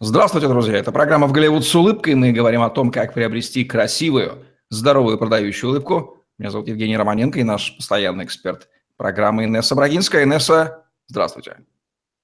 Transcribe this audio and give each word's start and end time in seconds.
Здравствуйте, 0.00 0.48
друзья! 0.48 0.76
Это 0.76 0.90
программа 0.90 1.28
«В 1.28 1.32
Голливуд 1.32 1.64
с 1.64 1.72
улыбкой». 1.72 2.16
Мы 2.16 2.32
говорим 2.32 2.62
о 2.62 2.70
том, 2.70 2.90
как 2.90 3.14
приобрести 3.14 3.64
красивую, 3.64 4.44
здоровую 4.68 5.18
продающую 5.18 5.70
улыбку. 5.70 6.18
Меня 6.36 6.50
зовут 6.50 6.66
Евгений 6.66 6.96
Романенко 6.96 7.38
и 7.38 7.44
наш 7.44 7.76
постоянный 7.76 8.24
эксперт 8.24 8.68
программы 8.96 9.44
Инесса 9.44 9.76
Брагинская. 9.76 10.24
Инесса, 10.24 10.84
здравствуйте. 11.06 11.58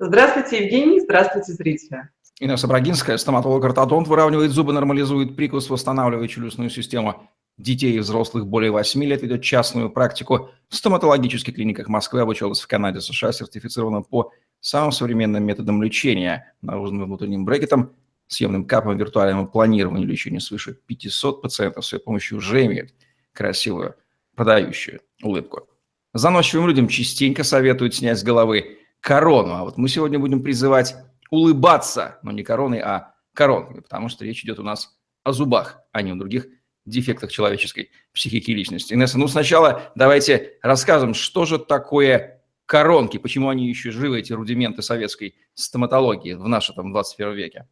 Здравствуйте, 0.01 0.64
Евгений. 0.64 0.98
Здравствуйте, 0.98 1.53
зрители. 1.53 2.09
Инесса 2.41 2.67
Брагинская, 2.67 3.17
стоматолог-ортодонт, 3.17 4.09
выравнивает 4.09 4.50
зубы, 4.50 4.73
нормализует 4.73 5.37
прикус, 5.37 5.71
восстанавливает 5.71 6.29
челюстную 6.29 6.71
систему 6.71 7.30
детей 7.57 7.93
и 7.93 8.00
взрослых 8.00 8.48
более 8.48 8.73
8 8.73 9.05
лет, 9.05 9.23
ведет 9.23 9.43
частную 9.43 9.91
практику 9.91 10.50
в 10.68 10.75
стоматологических 10.75 11.55
клиниках 11.55 11.87
Москвы, 11.87 12.21
обучалась 12.21 12.61
в 12.61 12.66
Канаде, 12.66 13.00
США, 13.00 13.30
сертифицирована 13.30 14.02
по 14.02 14.32
самым 14.61 14.92
современным 14.92 15.45
методом 15.45 15.82
лечения, 15.82 16.54
наружным 16.62 17.04
внутренним 17.04 17.45
брекетом, 17.45 17.95
съемным 18.26 18.64
капом, 18.64 18.96
виртуальному 18.96 19.48
планированию 19.48 20.07
лечения 20.07 20.40
свыше 20.40 20.75
500 20.86 21.43
пациентов 21.43 21.85
с 21.85 21.93
ее 21.93 21.98
помощью 21.98 22.39
уже 22.39 22.64
имеют 22.66 22.94
красивую, 23.32 23.96
продающую 24.36 25.00
улыбку. 25.22 25.68
Заносчивым 26.12 26.68
людям 26.68 26.88
частенько 26.88 27.44
советуют 27.44 27.94
снять 27.94 28.18
с 28.18 28.22
головы 28.22 28.79
корону, 29.00 29.54
а 29.54 29.64
вот 29.64 29.79
мы 29.79 29.88
сегодня 29.88 30.18
будем 30.18 30.43
призывать 30.43 30.94
улыбаться, 31.30 32.19
но 32.22 32.33
не 32.33 32.42
короной, 32.42 32.80
а 32.80 33.14
коронками, 33.34 33.80
потому 33.80 34.08
что 34.08 34.24
речь 34.24 34.44
идет 34.44 34.58
у 34.58 34.62
нас 34.62 34.98
о 35.24 35.33
зубах, 35.33 35.80
а 35.92 36.02
не 36.02 36.12
о 36.12 36.16
других 36.16 36.47
дефектах 36.84 37.30
человеческой 37.30 37.91
психики 38.12 38.50
и 38.50 38.55
личности. 38.55 38.94
Инесса, 38.94 39.19
ну 39.19 39.28
сначала 39.28 39.92
давайте 39.94 40.58
расскажем, 40.62 41.14
что 41.14 41.44
же 41.44 41.58
такое 41.58 42.39
коронки, 42.70 43.19
почему 43.19 43.48
они 43.48 43.66
еще 43.66 43.91
живы, 43.91 44.20
эти 44.20 44.33
рудименты 44.33 44.80
советской 44.80 45.34
стоматологии 45.55 46.34
в 46.34 46.47
нашем 46.47 46.77
там, 46.77 46.92
21 46.92 47.34
веке? 47.34 47.66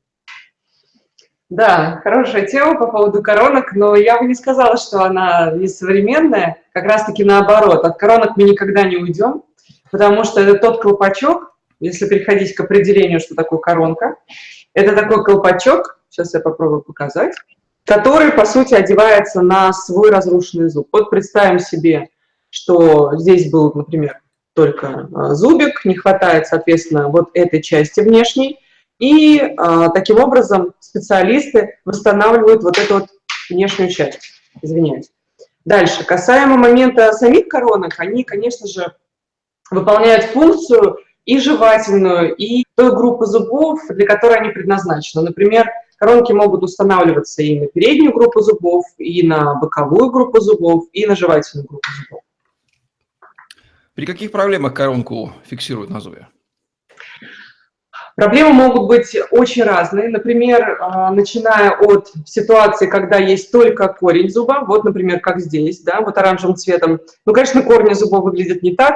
Да, 1.49 2.01
хорошая 2.03 2.47
тема 2.47 2.77
по 2.77 2.89
поводу 2.89 3.23
коронок, 3.23 3.75
но 3.75 3.95
я 3.95 4.19
бы 4.19 4.27
не 4.27 4.35
сказала, 4.35 4.77
что 4.77 5.05
она 5.05 5.53
не 5.53 5.69
современная, 5.69 6.61
как 6.73 6.85
раз-таки 6.85 7.23
наоборот. 7.23 7.85
От 7.85 7.97
коронок 7.97 8.37
мы 8.37 8.43
никогда 8.43 8.83
не 8.83 8.97
уйдем, 8.97 9.45
потому 9.93 10.25
что 10.25 10.41
это 10.41 10.59
тот 10.59 10.83
колпачок, 10.83 11.57
если 11.79 12.09
переходить 12.09 12.57
к 12.57 12.61
определению, 12.61 13.21
что 13.21 13.37
такое 13.37 13.61
коронка, 13.61 14.17
это 14.75 14.97
такой 14.97 15.25
колпачок, 15.25 16.01
сейчас 16.09 16.35
я 16.35 16.41
попробую 16.41 16.83
показать, 16.83 17.37
который, 17.87 18.33
по 18.33 18.45
сути, 18.45 18.75
одевается 18.75 19.43
на 19.43 19.73
свой 19.73 20.11
разрушенный 20.11 20.69
зуб. 20.69 20.89
Вот 20.91 21.09
представим 21.09 21.61
себе, 21.61 22.09
что 22.51 23.17
здесь 23.17 23.49
был, 23.49 23.73
например, 23.73 24.21
только 24.59 25.09
а, 25.15 25.35
зубик, 25.37 25.85
не 25.85 25.95
хватает, 25.95 26.49
соответственно, 26.49 27.09
вот 27.09 27.31
этой 27.35 27.63
части 27.63 28.01
внешней. 28.01 28.59
И 28.99 29.41
а, 29.57 29.91
таким 29.91 30.19
образом 30.19 30.75
специалисты 30.81 31.79
восстанавливают 31.85 32.65
вот 32.65 32.77
эту 32.77 32.95
вот 32.95 33.07
внешнюю 33.49 33.89
часть. 33.89 34.33
Извиняюсь. 34.61 35.13
Дальше, 35.65 36.05
касаемо 36.05 36.57
момента 36.57 37.13
самих 37.13 37.47
коронок, 37.47 37.95
они, 37.99 38.25
конечно 38.25 38.67
же, 38.67 38.95
выполняют 39.71 40.25
функцию 40.25 40.99
и 41.25 41.39
жевательную, 41.39 42.35
и 42.35 42.65
той 42.75 42.91
группы 42.91 43.27
зубов, 43.27 43.79
для 43.89 44.07
которой 44.07 44.39
они 44.39 44.51
предназначены. 44.51 45.23
Например, 45.23 45.71
коронки 45.99 46.33
могут 46.33 46.65
устанавливаться 46.65 47.43
и 47.43 47.61
на 47.61 47.67
переднюю 47.69 48.13
группу 48.13 48.41
зубов, 48.41 48.87
и 48.99 49.25
на 49.25 49.55
боковую 49.55 50.11
группу 50.11 50.41
зубов, 50.41 50.87
и 50.93 51.07
на 51.07 51.15
жевательную 51.15 51.69
группу 51.69 51.89
зубов. 52.03 52.23
При 53.99 54.07
каких 54.07 54.31
проблемах 54.31 54.75
коронку 54.75 55.33
фиксируют 55.45 55.91
на 55.91 55.99
зубе? 55.99 56.29
Проблемы 58.15 58.53
могут 58.53 58.87
быть 58.87 59.17
очень 59.33 59.65
разные. 59.65 60.09
Например, 60.09 60.79
а, 60.81 61.11
начиная 61.11 61.73
от 61.73 62.13
ситуации, 62.25 62.87
когда 62.87 63.17
есть 63.17 63.51
только 63.51 63.89
корень 63.89 64.31
зуба, 64.31 64.63
вот, 64.65 64.85
например, 64.85 65.19
как 65.19 65.41
здесь, 65.41 65.81
да, 65.81 66.01
вот 66.01 66.17
оранжевым 66.17 66.55
цветом. 66.55 67.01
Ну, 67.27 67.33
конечно, 67.33 67.61
корни 67.63 67.93
зубов 67.93 68.23
выглядят 68.23 68.63
не 68.63 68.77
так, 68.77 68.95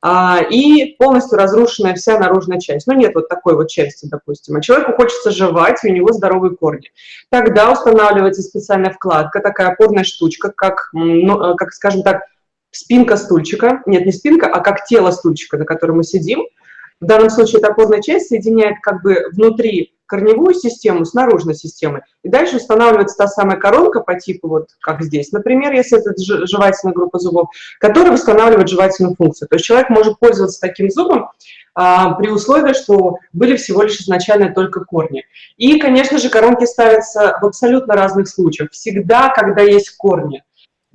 а, 0.00 0.38
и 0.48 0.96
полностью 0.98 1.36
разрушенная 1.36 1.94
вся 1.94 2.18
наружная 2.18 2.58
часть. 2.58 2.86
Ну, 2.86 2.94
нет 2.94 3.14
вот 3.14 3.28
такой 3.28 3.54
вот 3.54 3.68
части, 3.68 4.08
допустим. 4.10 4.56
А 4.56 4.62
человеку 4.62 4.94
хочется 4.94 5.30
жевать, 5.30 5.84
и 5.84 5.90
у 5.90 5.94
него 5.94 6.10
здоровые 6.14 6.56
корни. 6.56 6.90
Тогда 7.28 7.70
устанавливается 7.70 8.40
специальная 8.40 8.92
вкладка, 8.92 9.40
такая 9.40 9.68
опорная 9.68 10.04
штучка, 10.04 10.50
как, 10.56 10.88
ну, 10.94 11.54
как 11.54 11.74
скажем 11.74 12.02
так, 12.02 12.22
спинка 12.70 13.16
стульчика, 13.16 13.82
нет, 13.86 14.06
не 14.06 14.12
спинка, 14.12 14.46
а 14.46 14.60
как 14.60 14.84
тело 14.84 15.10
стульчика, 15.10 15.58
на 15.58 15.64
котором 15.64 15.98
мы 15.98 16.04
сидим. 16.04 16.40
В 17.00 17.06
данном 17.06 17.30
случае 17.30 17.60
эта 17.60 17.68
опорная 17.68 18.02
часть 18.02 18.28
соединяет 18.28 18.76
как 18.82 19.02
бы 19.02 19.26
внутри 19.32 19.94
корневую 20.08 20.54
систему 20.54 21.04
с 21.04 21.12
наружной 21.12 21.54
системой. 21.54 22.00
И 22.24 22.28
дальше 22.28 22.56
устанавливается 22.56 23.16
та 23.16 23.28
самая 23.28 23.58
коронка 23.58 24.00
по 24.00 24.18
типу, 24.18 24.48
вот 24.48 24.68
как 24.80 25.02
здесь, 25.02 25.30
например, 25.32 25.72
если 25.72 25.98
это 25.98 26.12
жевательная 26.46 26.94
группа 26.94 27.18
зубов, 27.18 27.50
которая 27.78 28.12
восстанавливает 28.12 28.68
жевательную 28.68 29.14
функцию. 29.14 29.48
То 29.48 29.56
есть 29.56 29.66
человек 29.66 29.90
может 29.90 30.18
пользоваться 30.18 30.60
таким 30.60 30.90
зубом 30.90 31.28
а, 31.74 32.14
при 32.14 32.30
условии, 32.30 32.72
что 32.72 33.18
были 33.32 33.56
всего 33.56 33.82
лишь 33.82 34.00
изначально 34.00 34.52
только 34.52 34.84
корни. 34.84 35.24
И, 35.58 35.78
конечно 35.78 36.18
же, 36.18 36.30
коронки 36.30 36.64
ставятся 36.64 37.38
в 37.40 37.46
абсолютно 37.46 37.94
разных 37.94 38.28
случаях. 38.28 38.70
Всегда, 38.72 39.28
когда 39.28 39.62
есть 39.62 39.90
корни 39.96 40.42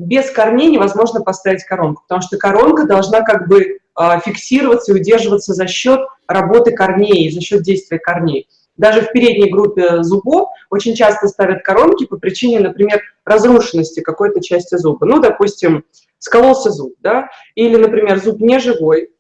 без 0.04 0.30
корней 0.32 0.70
невозможно 0.70 1.22
поставить 1.22 1.64
коронку, 1.64 2.04
потому 2.08 2.22
что 2.22 2.38
коронка 2.38 2.86
должна 2.86 3.22
как 3.22 3.48
бы 3.48 3.80
а, 3.96 4.20
фиксироваться 4.20 4.92
и 4.92 4.96
удерживаться 4.96 5.54
за 5.54 5.68
счет 5.68 6.02
работы 6.28 6.72
корней, 6.72 7.32
за 7.32 7.42
счет 7.42 7.64
действия 7.64 8.00
корней. 8.00 8.48
Даже 8.76 9.02
в 9.02 9.12
передней 9.12 9.52
группе 9.52 10.02
зубов 10.02 10.50
очень 10.70 10.96
часто 10.96 11.28
ставят 11.28 11.64
коронки 11.64 12.06
по 12.06 12.18
причине, 12.18 12.60
например, 12.60 13.02
разрушенности 13.24 14.00
какой-то 14.02 14.42
части 14.42 14.76
зуба. 14.78 15.06
Ну, 15.06 15.20
допустим, 15.20 15.84
скололся 16.18 16.72
зуб, 16.72 16.94
да, 17.00 17.30
или, 17.54 17.76
например, 17.76 18.20
зуб 18.20 18.40
не 18.40 18.60
живой, 18.60 19.12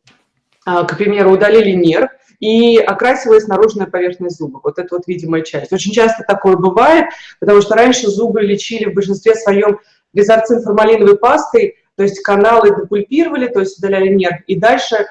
а, 0.66 0.84
к 0.86 0.98
примеру, 0.98 1.32
удалили 1.32 1.72
нерв, 1.72 2.10
и 2.40 2.78
окрасилась 2.78 3.48
наружная 3.48 3.88
поверхность 3.88 4.38
зуба. 4.38 4.60
Вот 4.62 4.78
это 4.78 4.96
вот 4.96 5.08
видимая 5.08 5.44
часть. 5.44 5.72
Очень 5.72 5.94
часто 5.94 6.24
такое 6.28 6.58
бывает, 6.58 7.06
потому 7.40 7.62
что 7.62 7.76
раньше 7.76 8.10
зубы 8.10 8.42
лечили 8.42 8.90
в 8.90 8.94
большинстве 8.94 9.36
своем 9.36 9.80
резорцин 10.13 10.62
формалиновой 10.62 11.18
пастой, 11.18 11.75
то 11.96 12.03
есть 12.03 12.22
каналы 12.22 12.75
депульпировали, 12.75 13.47
то 13.47 13.59
есть 13.59 13.78
удаляли 13.78 14.09
нерв, 14.13 14.41
и 14.47 14.59
дальше 14.59 15.06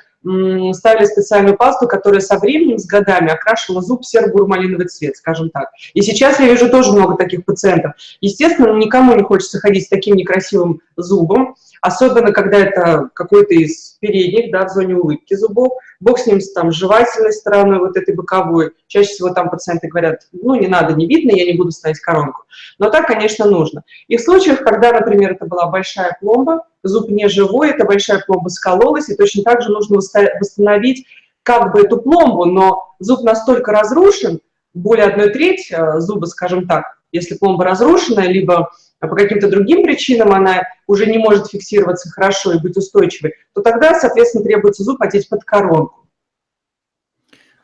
ставили 0.72 1.04
специальную 1.04 1.56
пасту, 1.56 1.88
которая 1.88 2.20
со 2.20 2.38
временем, 2.38 2.78
с 2.78 2.86
годами 2.86 3.32
окрашивала 3.32 3.82
зуб 3.82 4.02
в 4.02 4.06
серо-бурмалиновый 4.06 4.86
цвет, 4.86 5.16
скажем 5.16 5.50
так. 5.50 5.70
И 5.94 6.02
сейчас 6.02 6.38
я 6.38 6.46
вижу 6.46 6.70
тоже 6.70 6.92
много 6.92 7.16
таких 7.16 7.44
пациентов. 7.44 7.94
Естественно, 8.20 8.72
никому 8.76 9.16
не 9.16 9.24
хочется 9.24 9.58
ходить 9.58 9.86
с 9.86 9.88
таким 9.88 10.14
некрасивым 10.14 10.80
зубом, 10.96 11.56
особенно 11.82 12.32
когда 12.32 12.59
это 12.59 13.10
какой-то 13.12 13.54
из 13.54 13.98
передних, 14.00 14.53
да, 14.53 14.66
в 14.66 14.70
зоне 14.70 14.94
улыбки 14.94 15.34
зубов, 15.34 15.72
бог 16.00 16.19
с 16.19 16.26
ним, 16.26 16.38
там, 16.54 16.70
жевательной 16.70 17.32
стороной, 17.32 17.81
вот 17.81 17.97
этой 17.97 18.15
боковой. 18.15 18.70
Чаще 18.87 19.10
всего 19.10 19.31
там 19.31 19.50
пациенты 19.50 19.88
говорят, 19.88 20.21
ну, 20.32 20.54
не 20.54 20.69
надо, 20.69 20.94
не 20.94 21.06
видно, 21.06 21.32
я 21.32 21.44
не 21.44 21.59
буду 21.59 21.72
ставить 21.72 21.98
коронку. 21.98 22.44
Но 22.78 22.88
так, 22.88 23.09
конечно, 23.09 23.47
нужно. 23.47 23.82
И 24.06 24.16
в 24.16 24.21
случаях, 24.21 24.60
когда, 24.60 24.92
например, 24.92 25.32
это 25.32 25.44
была 25.44 25.66
большая 25.66 26.16
пломба, 26.21 26.65
зуб 26.84 27.10
не 27.10 27.28
живой, 27.28 27.71
эта 27.71 27.84
большая 27.84 28.22
пломба 28.25 28.48
скололась, 28.48 29.09
и 29.09 29.16
точно 29.16 29.42
так 29.42 29.60
же 29.60 29.71
нужно 29.71 29.97
восстановить 29.97 31.04
как 31.42 31.72
бы 31.72 31.81
эту 31.81 32.00
пломбу, 32.00 32.44
но 32.44 32.94
зуб 33.00 33.22
настолько 33.22 33.72
разрушен, 33.72 34.41
более 34.72 35.06
одной 35.06 35.31
трети 35.31 35.75
э, 35.75 36.00
зуба, 36.00 36.26
скажем 36.26 36.66
так, 36.69 36.84
если 37.10 37.34
пломба 37.34 37.65
разрушена, 37.65 38.21
либо 38.21 38.71
а 39.02 39.08
по 39.08 39.16
каким-то 39.16 39.50
другим 39.50 39.82
причинам 39.82 40.32
она 40.32 40.62
уже 40.86 41.06
не 41.06 41.18
может 41.18 41.48
фиксироваться 41.48 42.08
хорошо 42.08 42.52
и 42.52 42.60
быть 42.60 42.76
устойчивой, 42.76 43.34
то 43.52 43.60
тогда, 43.60 43.98
соответственно, 43.98 44.44
требуется 44.44 44.84
зуб 44.84 45.02
одеть 45.02 45.28
под 45.28 45.42
коронку. 45.42 46.08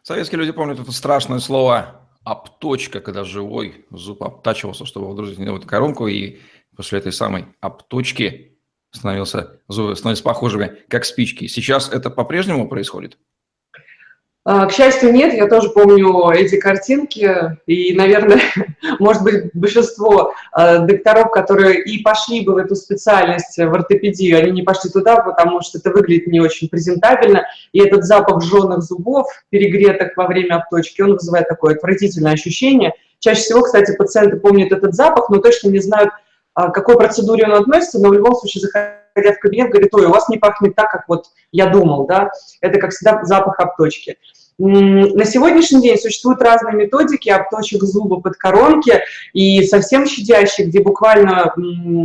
Советские 0.03 0.41
люди 0.41 0.51
помнят 0.51 0.81
это 0.81 0.91
страшное 0.91 1.39
слово 1.39 2.09
«обточка», 2.25 3.01
когда 3.01 3.23
живой 3.23 3.87
зуб 3.91 4.25
обтачивался, 4.25 4.85
чтобы 4.85 5.07
водрузить 5.07 5.39
в 5.39 5.67
коронку, 5.67 6.09
и 6.09 6.39
после 6.75 6.99
этой 6.99 7.13
самой 7.13 7.47
обточки 7.61 8.59
становился, 8.91 9.61
зубы 9.69 9.95
становились 9.95 10.23
похожими, 10.23 10.83
как 10.89 11.05
спички. 11.05 11.47
Сейчас 11.47 11.89
это 11.89 12.11
по-прежнему 12.11 12.69
происходит? 12.69 13.17
А, 14.51 14.65
к 14.65 14.73
счастью, 14.73 15.13
нет, 15.13 15.35
я 15.35 15.47
тоже 15.47 15.69
помню 15.69 16.31
эти 16.31 16.57
картинки, 16.57 17.55
и, 17.67 17.95
наверное, 17.95 18.41
может 18.99 19.23
быть, 19.23 19.51
большинство 19.53 20.33
а, 20.53 20.79
докторов, 20.79 21.33
которые 21.33 21.85
и 21.85 22.03
пошли 22.03 22.47
бы 22.47 22.55
в 22.55 22.57
эту 22.57 22.75
специальность, 22.75 23.59
в 23.59 23.75
ортопедию, 23.75 24.39
они 24.39 24.53
не 24.53 24.63
пошли 24.63 24.89
туда, 24.89 25.17
потому 25.17 25.61
что 25.61 25.77
это 25.77 25.91
выглядит 25.91 26.29
не 26.29 26.41
очень 26.41 26.71
презентабельно, 26.71 27.47
и 27.75 27.81
этот 27.81 28.05
запах 28.05 28.43
жженых 28.43 28.81
зубов, 28.81 29.27
перегретых 29.51 30.17
во 30.17 30.27
время 30.27 30.55
обточки, 30.55 31.03
он 31.03 31.13
вызывает 31.13 31.47
такое 31.47 31.75
отвратительное 31.75 32.33
ощущение. 32.33 32.95
Чаще 33.19 33.43
всего, 33.43 33.61
кстати, 33.61 33.95
пациенты 33.99 34.39
помнят 34.39 34.73
этот 34.73 34.95
запах, 34.95 35.29
но 35.29 35.41
точно 35.41 35.69
не 35.69 35.81
знают, 35.81 36.09
а, 36.55 36.71
к 36.71 36.75
какой 36.75 36.97
процедуре 36.97 37.45
он 37.45 37.53
относится, 37.53 37.99
но 37.99 38.09
в 38.09 38.15
любом 38.15 38.35
случае, 38.35 38.63
заходя 38.63 39.33
в 39.35 39.41
кабинет, 39.41 39.71
говорит, 39.71 39.95
ой, 39.95 40.07
у 40.07 40.11
вас 40.11 40.31
не 40.31 40.39
пахнет 40.39 40.75
так, 40.75 40.91
как 40.91 41.05
вот 41.07 41.27
я 41.53 41.67
думал, 41.67 42.07
да, 42.07 42.31
это, 42.63 42.79
как 42.79 42.93
всегда, 42.93 43.23
запах 43.25 43.61
обточки. 43.61 44.17
На 44.59 45.25
сегодняшний 45.25 45.83
день 45.83 45.99
существуют 45.99 46.43
разные 46.43 46.75
методики 46.75 47.29
обточек 47.29 47.85
зуба 47.85 48.21
под 48.21 48.37
коронки 48.37 49.01
и 49.33 49.63
совсем 49.63 50.05
щадящие, 50.05 50.67
где 50.67 50.83
буквально, 50.83 51.55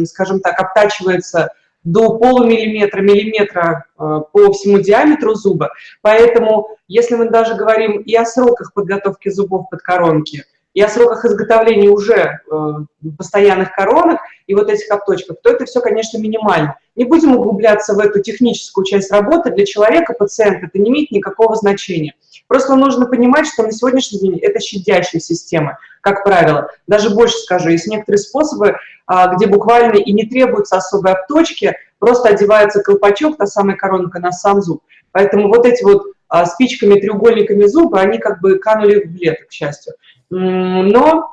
скажем 0.05 0.39
так, 0.39 0.59
обтачивается 0.59 1.49
до 1.83 2.17
полумиллиметра, 2.17 3.01
миллиметра 3.01 3.85
э, 3.99 4.21
по 4.31 4.53
всему 4.53 4.79
диаметру 4.79 5.35
зуба. 5.35 5.71
Поэтому, 6.01 6.69
если 6.87 7.15
мы 7.15 7.29
даже 7.29 7.55
говорим 7.55 7.99
и 7.99 8.15
о 8.15 8.25
сроках 8.25 8.73
подготовки 8.73 9.27
зубов 9.29 9.69
под 9.69 9.81
коронки, 9.81 10.45
и 10.73 10.81
о 10.81 10.87
сроках 10.87 11.25
изготовления 11.25 11.89
уже 11.89 12.39
э, 12.51 12.71
постоянных 13.17 13.73
коронок 13.73 14.19
и 14.47 14.55
вот 14.55 14.69
этих 14.69 14.89
обточков, 14.91 15.37
то 15.43 15.51
это 15.51 15.65
все, 15.65 15.81
конечно, 15.81 16.17
минимально. 16.17 16.77
Не 16.95 17.05
будем 17.05 17.35
углубляться 17.35 17.93
в 17.93 17.99
эту 17.99 18.21
техническую 18.21 18.85
часть 18.85 19.11
работы. 19.11 19.51
Для 19.51 19.65
человека, 19.65 20.13
пациента, 20.13 20.67
это 20.67 20.79
не 20.79 20.91
имеет 20.91 21.11
никакого 21.11 21.55
значения. 21.55 22.13
Просто 22.47 22.75
нужно 22.75 23.07
понимать, 23.07 23.47
что 23.47 23.63
на 23.63 23.71
сегодняшний 23.71 24.19
день 24.19 24.37
это 24.39 24.59
щадящая 24.59 25.19
система, 25.19 25.79
как 26.01 26.23
правило. 26.23 26.69
Даже 26.85 27.09
больше 27.09 27.37
скажу, 27.37 27.69
есть 27.69 27.87
некоторые 27.87 28.19
способы, 28.19 28.75
а, 29.07 29.33
где 29.35 29.47
буквально 29.47 29.95
и 29.95 30.11
не 30.11 30.25
требуются 30.25 30.77
особой 30.77 31.13
обточки, 31.13 31.75
просто 31.97 32.29
одевается 32.29 32.81
колпачок, 32.81 33.37
та 33.37 33.47
самая 33.47 33.75
коронка 33.75 34.19
на 34.19 34.31
сам 34.31 34.61
зуб. 34.61 34.83
Поэтому 35.11 35.47
вот 35.47 35.65
эти 35.65 35.83
вот 35.83 36.03
а, 36.27 36.45
спичками, 36.45 36.99
треугольниками 36.99 37.65
зуба, 37.65 38.01
они 38.01 38.17
как 38.19 38.41
бы 38.41 38.59
канули 38.59 39.05
в 39.05 39.15
лето, 39.15 39.45
к 39.45 39.51
счастью. 39.51 39.93
Но 40.29 41.32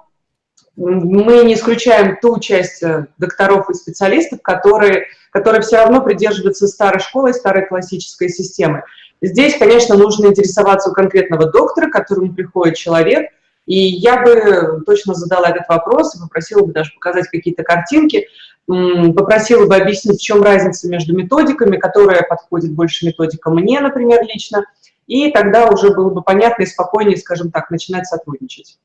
мы 0.80 1.44
не 1.44 1.54
исключаем 1.54 2.16
ту 2.22 2.40
часть 2.40 2.82
э, 2.82 3.06
докторов 3.18 3.68
и 3.68 3.74
специалистов, 3.74 4.40
которые, 4.40 5.08
которые 5.30 5.60
все 5.60 5.76
равно 5.76 6.00
придерживаются 6.02 6.66
старой 6.66 7.00
школы, 7.00 7.34
старой 7.34 7.66
классической 7.66 8.30
системы. 8.30 8.82
Здесь, 9.20 9.58
конечно, 9.58 9.94
нужно 9.96 10.28
интересоваться 10.28 10.88
у 10.88 10.94
конкретного 10.94 11.50
доктора, 11.50 11.88
к 11.88 11.92
которому 11.92 12.32
приходит 12.32 12.76
человек, 12.76 13.30
и 13.66 13.76
я 13.76 14.22
бы 14.22 14.82
точно 14.86 15.14
задала 15.14 15.50
этот 15.50 15.68
вопрос, 15.68 16.18
попросила 16.18 16.64
бы 16.64 16.72
даже 16.72 16.92
показать 16.94 17.28
какие-то 17.28 17.62
картинки, 17.62 18.28
попросила 18.66 19.66
бы 19.66 19.76
объяснить, 19.76 20.18
в 20.18 20.24
чем 20.24 20.42
разница 20.42 20.88
между 20.88 21.14
методиками, 21.14 21.76
которая 21.76 22.22
подходит 22.22 22.72
больше 22.72 23.04
методика 23.04 23.50
мне, 23.50 23.80
например, 23.80 24.22
лично, 24.22 24.64
и 25.06 25.30
тогда 25.30 25.68
уже 25.68 25.92
было 25.92 26.08
бы 26.08 26.22
понятно 26.22 26.62
и 26.62 26.66
спокойнее, 26.66 27.18
скажем 27.18 27.50
так, 27.50 27.70
начинать 27.70 28.06
сотрудничать. 28.06 28.78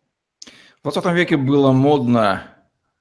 В 0.86 0.92
20 0.92 1.14
веке 1.16 1.36
было 1.36 1.72
модно 1.72 2.44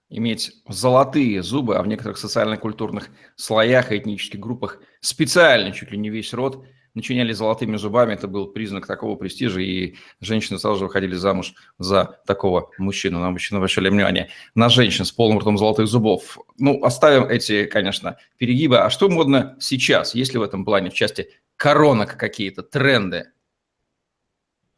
иметь 0.08 0.52
золотые 0.66 1.42
зубы, 1.42 1.76
а 1.76 1.82
в 1.82 1.86
некоторых 1.86 2.16
социально-культурных 2.16 3.10
слоях 3.36 3.92
и 3.92 3.98
этнических 3.98 4.40
группах 4.40 4.80
специально, 5.00 5.70
чуть 5.70 5.90
ли 5.90 5.98
не 5.98 6.08
весь 6.08 6.32
род, 6.32 6.64
начиняли 6.94 7.34
золотыми 7.34 7.76
зубами, 7.76 8.14
это 8.14 8.26
был 8.26 8.46
признак 8.46 8.86
такого 8.86 9.16
престижа, 9.16 9.60
и 9.60 9.96
женщины 10.22 10.58
сразу 10.58 10.78
же 10.78 10.84
выходили 10.86 11.14
замуж 11.14 11.52
за 11.78 12.22
такого 12.26 12.70
мужчину. 12.78 13.20
На 13.20 13.28
мужчин 13.28 13.58
обращали 13.58 13.90
внимание 13.90 14.30
на 14.54 14.70
женщин 14.70 15.04
с 15.04 15.12
полным 15.12 15.40
ртом 15.40 15.58
золотых 15.58 15.86
зубов. 15.86 16.38
Ну, 16.56 16.82
оставим 16.82 17.24
эти, 17.24 17.66
конечно, 17.66 18.16
перегибы. 18.38 18.78
А 18.78 18.88
что 18.88 19.10
модно 19.10 19.58
сейчас? 19.60 20.14
Есть 20.14 20.32
ли 20.32 20.38
в 20.38 20.42
этом 20.42 20.64
плане, 20.64 20.88
в 20.88 20.94
части 20.94 21.28
коронок 21.56 22.16
какие-то, 22.16 22.62
тренды? 22.62 23.26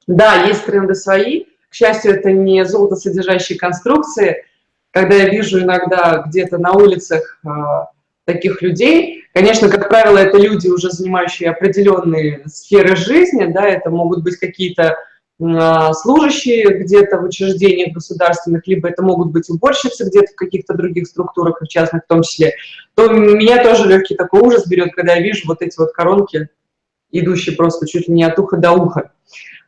Да, 0.09 0.43
есть 0.47 0.67
тренды 0.67 0.97
свои. 0.97 1.45
К 1.69 1.75
счастью, 1.75 2.13
это 2.13 2.33
не 2.33 2.65
золотосодержащие 2.65 3.59
конструкции. 3.59 4.45
Когда 4.91 5.17
я 5.17 5.29
вижу 5.29 5.61
иногда 5.61 6.25
где-то 6.27 6.59
на 6.59 6.73
улицах 6.73 7.39
а, 7.45 7.91
таких 8.27 8.61
людей. 8.61 9.25
Конечно, 9.33 9.69
как 9.69 9.89
правило, 9.89 10.19
это 10.19 10.37
люди, 10.37 10.69
уже 10.69 10.91
занимающие 10.91 11.51
определенные 11.51 12.43
сферы 12.47 12.97
жизни, 12.97 13.47
да, 13.47 13.67
это 13.67 13.89
могут 13.89 14.23
быть 14.23 14.37
какие-то 14.37 14.97
а, 15.41 15.93
служащие 15.95 16.79
где-то 16.79 17.19
в 17.19 17.25
учреждениях 17.25 17.95
государственных, 17.95 18.67
либо 18.67 18.89
это 18.89 19.03
могут 19.03 19.31
быть 19.31 19.49
уборщицы 19.49 20.05
где-то 20.09 20.33
в 20.33 20.37
каких-то 20.37 20.75
других 20.75 21.07
структурах, 21.07 21.61
в 21.61 21.69
частных 21.69 22.05
в 22.05 22.09
том 22.09 22.23
числе, 22.23 22.55
то 22.95 23.09
меня 23.09 23.63
тоже 23.63 23.89
легкий 23.89 24.15
такой 24.15 24.41
ужас 24.41 24.67
берет, 24.67 24.95
когда 24.95 25.15
я 25.15 25.23
вижу 25.23 25.47
вот 25.47 25.63
эти 25.63 25.79
вот 25.79 25.93
коронки, 25.93 26.49
идущие 27.13 27.55
просто 27.55 27.87
чуть 27.87 28.09
ли 28.09 28.15
не 28.15 28.25
от 28.25 28.39
уха 28.39 28.57
до 28.57 28.73
уха, 28.73 29.13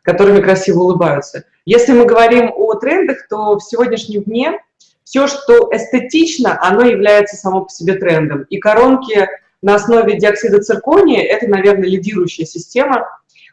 которыми 0.02 0.40
красиво 0.40 0.80
улыбаются. 0.80 1.44
Если 1.64 1.92
мы 1.92 2.06
говорим 2.06 2.50
о 2.54 2.74
трендах, 2.74 3.28
то 3.28 3.58
в 3.58 3.62
сегодняшнем 3.62 4.22
дне 4.22 4.58
все, 5.04 5.26
что 5.26 5.70
эстетично, 5.72 6.58
оно 6.60 6.82
является 6.82 7.36
само 7.36 7.62
по 7.62 7.70
себе 7.70 7.94
трендом. 7.94 8.42
И 8.50 8.58
коронки 8.58 9.28
на 9.62 9.74
основе 9.74 10.18
диоксида 10.18 10.60
циркония– 10.60 11.22
это, 11.28 11.48
наверное, 11.48 11.88
лидирующая 11.88 12.46
система, 12.46 13.08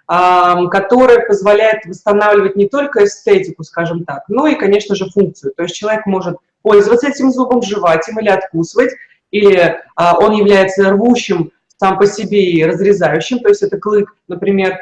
которая 0.08 1.26
позволяет 1.26 1.86
восстанавливать 1.86 2.56
не 2.56 2.68
только 2.68 3.06
эстетику, 3.06 3.64
скажем 3.64 4.06
так, 4.06 4.24
но 4.28 4.48
и, 4.48 4.56
конечно 4.56 4.96
же, 4.96 5.10
функцию. 5.10 5.54
То 5.56 5.64
есть 5.64 5.76
человек 5.76 6.06
может 6.06 6.38
пользоваться 6.62 7.08
этим 7.08 7.32
зубом, 7.32 7.62
жевать 7.62 8.08
им 8.10 8.20
или 8.20 8.30
откусывать, 8.30 8.92
или 9.32 9.80
а, 9.96 10.18
он 10.20 10.34
является 10.34 10.90
рвущим 10.92 11.52
сам 11.78 11.98
по 11.98 12.06
себе 12.06 12.52
и 12.52 12.64
разрезающим, 12.64 13.40
то 13.40 13.50
есть 13.50 13.64
это 13.64 13.78
клык, 13.78 14.16
например, 14.28 14.78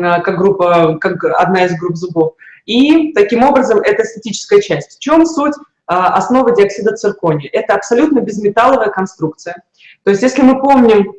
как 0.00 0.38
группа, 0.38 0.98
как 1.00 1.24
одна 1.24 1.64
из 1.64 1.78
групп 1.78 1.96
зубов. 1.96 2.34
И 2.64 3.12
таким 3.12 3.42
образом 3.42 3.80
это 3.80 4.02
эстетическая 4.02 4.60
часть. 4.60 4.96
В 4.96 5.00
чем 5.00 5.26
суть 5.26 5.54
а, 5.86 6.14
основа 6.14 6.54
диоксида 6.54 6.96
циркония. 6.96 7.50
Это 7.52 7.74
абсолютно 7.74 8.20
безметалловая 8.20 8.88
конструкция. 8.88 9.62
То 10.04 10.10
есть 10.10 10.22
если 10.22 10.42
мы 10.42 10.60
помним 10.60 11.12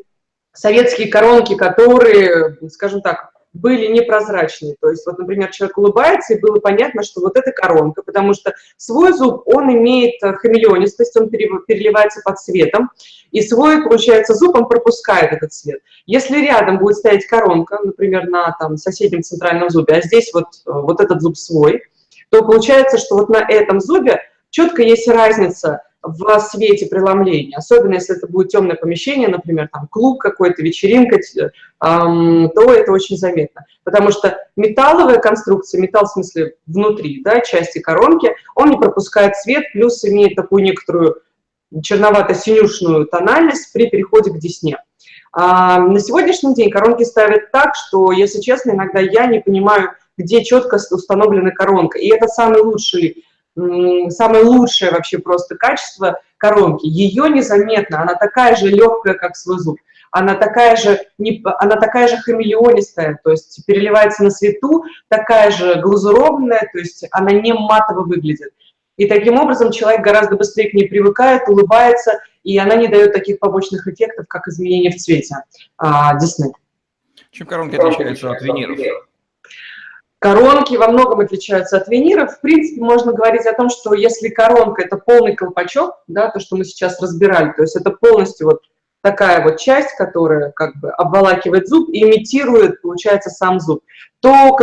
советские 0.54 1.10
коронки, 1.10 1.56
которые, 1.56 2.58
скажем 2.70 3.02
так, 3.02 3.32
были 3.54 3.88
непрозрачные. 3.88 4.76
То 4.82 4.90
есть, 4.90 5.06
вот, 5.06 5.20
например, 5.20 5.52
человек 5.52 5.78
улыбается, 5.78 6.34
и 6.34 6.40
было 6.40 6.60
понятно, 6.60 7.04
что 7.04 7.22
вот 7.22 7.38
это 7.38 7.52
коронка, 7.52 8.02
потому 8.02 8.34
что 8.34 8.54
свой 8.78 9.14
зуб, 9.14 9.44
он 9.46 9.72
имеет 9.72 10.20
хамелеонистость, 10.22 11.16
он 11.16 11.30
переливается 11.30 12.22
под 12.26 12.40
цветом, 12.40 12.90
и 13.32 13.42
свой, 13.42 13.84
получается, 13.84 14.34
зуб, 14.34 14.56
он 14.56 14.68
пропускает 14.68 15.32
этот 15.32 15.54
цвет. 15.54 15.82
Если 16.06 16.38
рядом 16.42 16.80
будет 16.80 16.98
стоять 16.98 17.26
коронка, 17.26 17.80
например, 17.84 18.28
на 18.28 18.56
там, 18.60 18.78
соседнем 18.78 19.22
центральном 19.22 19.70
зубе, 19.70 19.96
а 19.96 20.02
здесь 20.02 20.32
вот, 20.34 20.48
вот 20.66 21.00
этот 21.00 21.22
зуб 21.22 21.38
свой, 21.38 21.84
то 22.30 22.44
получается, 22.44 22.98
что 22.98 23.16
вот 23.16 23.30
на 23.30 23.46
этом 23.48 23.80
зубе 23.80 24.20
четко 24.50 24.82
есть 24.82 25.08
разница 25.08 25.84
в 26.04 26.40
свете 26.40 26.86
преломления, 26.88 27.58
особенно 27.58 27.94
если 27.94 28.18
это 28.18 28.28
будет 28.28 28.50
темное 28.50 28.76
помещение, 28.76 29.30
например, 29.30 29.70
там 29.72 29.88
клуб 29.88 30.20
какой-то, 30.20 30.62
вечеринка, 30.62 31.18
то 31.80 32.74
это 32.74 32.92
очень 32.92 33.18
заметно. 33.18 33.66
Потому 33.86 34.12
что 34.12 34.38
металловая 34.58 35.20
конструкция, 35.20 35.82
металл 35.82 36.06
в 36.06 36.10
смысле 36.10 36.56
внутри, 36.68 37.22
да, 37.24 37.40
части 37.40 37.80
коронки, 37.80 38.36
он 38.56 38.72
не 38.72 38.78
пропускает 38.78 39.38
свет, 39.38 39.64
плюс 39.72 40.04
имеет 40.04 40.36
такую 40.36 40.64
некоторую 40.64 41.22
черновато-синюшную 41.82 43.06
тональность 43.06 43.72
при 43.74 43.90
переходе 43.90 44.32
к 44.32 44.38
десне. 44.38 44.78
А, 45.32 45.80
на 45.80 46.00
сегодняшний 46.00 46.54
день 46.54 46.70
коронки 46.70 47.04
ставят 47.04 47.52
так, 47.52 47.76
что, 47.76 48.12
если 48.12 48.40
честно, 48.42 48.72
иногда 48.72 49.00
я 49.00 49.26
не 49.26 49.40
понимаю, 49.40 49.92
где 50.18 50.44
четко 50.44 50.78
установлена 50.92 51.52
коронка. 51.52 51.98
И 51.98 52.08
это 52.10 52.28
самый 52.28 52.62
лучший 52.62 53.26
самое 53.56 54.44
лучшее 54.44 54.92
вообще 54.92 55.18
просто 55.18 55.56
качество 55.56 56.20
коронки. 56.38 56.86
Ее 56.86 57.30
незаметно, 57.30 58.02
она 58.02 58.16
такая 58.16 58.56
же 58.56 58.68
легкая, 58.68 59.14
как 59.14 59.36
свой 59.36 59.60
зуб. 59.60 59.78
Она 60.12 60.36
такая 60.36 60.76
же, 60.76 61.00
не, 61.18 61.44
она 61.60 61.76
такая 61.76 62.08
же 62.08 62.18
хамелеонистая, 62.18 63.20
то 63.24 63.32
есть 63.32 63.66
переливается 63.66 64.24
на 64.24 64.30
свету, 64.30 64.84
такая 65.08 65.50
же 65.50 65.82
глазурованная, 65.82 66.70
то 66.72 66.78
есть 66.78 67.06
она 67.12 67.32
не 67.32 67.52
матово 67.54 68.04
выглядит. 68.04 68.52
И 68.96 69.08
таким 69.08 69.40
образом 69.40 69.72
человек 69.72 70.02
гораздо 70.02 70.36
быстрее 70.36 70.70
к 70.70 70.74
ней 70.74 70.88
привыкает, 70.88 71.50
улыбается, 71.50 72.22
и 72.44 72.58
она 72.60 72.76
не 72.76 72.88
дает 72.88 73.14
таких 73.14 73.40
побочных 73.40 73.88
эффектов, 73.88 74.28
как 74.28 74.48
изменение 74.48 74.92
в 74.92 74.98
цвете 74.98 75.38
а, 75.78 76.16
десны. 76.20 76.54
Чем 77.32 77.48
коронки 77.48 77.76
отличаются 77.76 78.32
от 78.32 78.42
виниров? 78.44 78.78
Коронки 80.24 80.78
во 80.78 80.88
многом 80.88 81.20
отличаются 81.20 81.76
от 81.76 81.90
виниров. 81.90 82.38
В 82.38 82.40
принципе, 82.40 82.80
можно 82.80 83.12
говорить 83.12 83.46
о 83.46 83.52
том, 83.52 83.70
что 83.70 83.94
если 83.94 84.30
коронка– 84.30 84.82
это 84.84 84.96
полный 84.96 85.36
колпачок, 85.36 86.02
да, 86.08 86.30
то, 86.30 86.40
что 86.40 86.56
мы 86.56 86.64
сейчас 86.64 87.02
разбирали, 87.02 87.52
то 87.52 87.64
есть 87.64 87.76
это 87.76 87.92
полностью 87.92 88.48
вот 88.48 88.62
такая 89.02 89.44
вот 89.44 89.58
часть, 89.58 89.94
которая 89.98 90.52
как 90.52 90.80
бы 90.80 90.92
обволакивает 90.92 91.68
зуб 91.68 91.90
и 91.90 92.06
имитирует, 92.06 92.82
получается, 92.82 93.32
сам 93.32 93.60
зуб, 93.60 93.84
то 94.22 94.56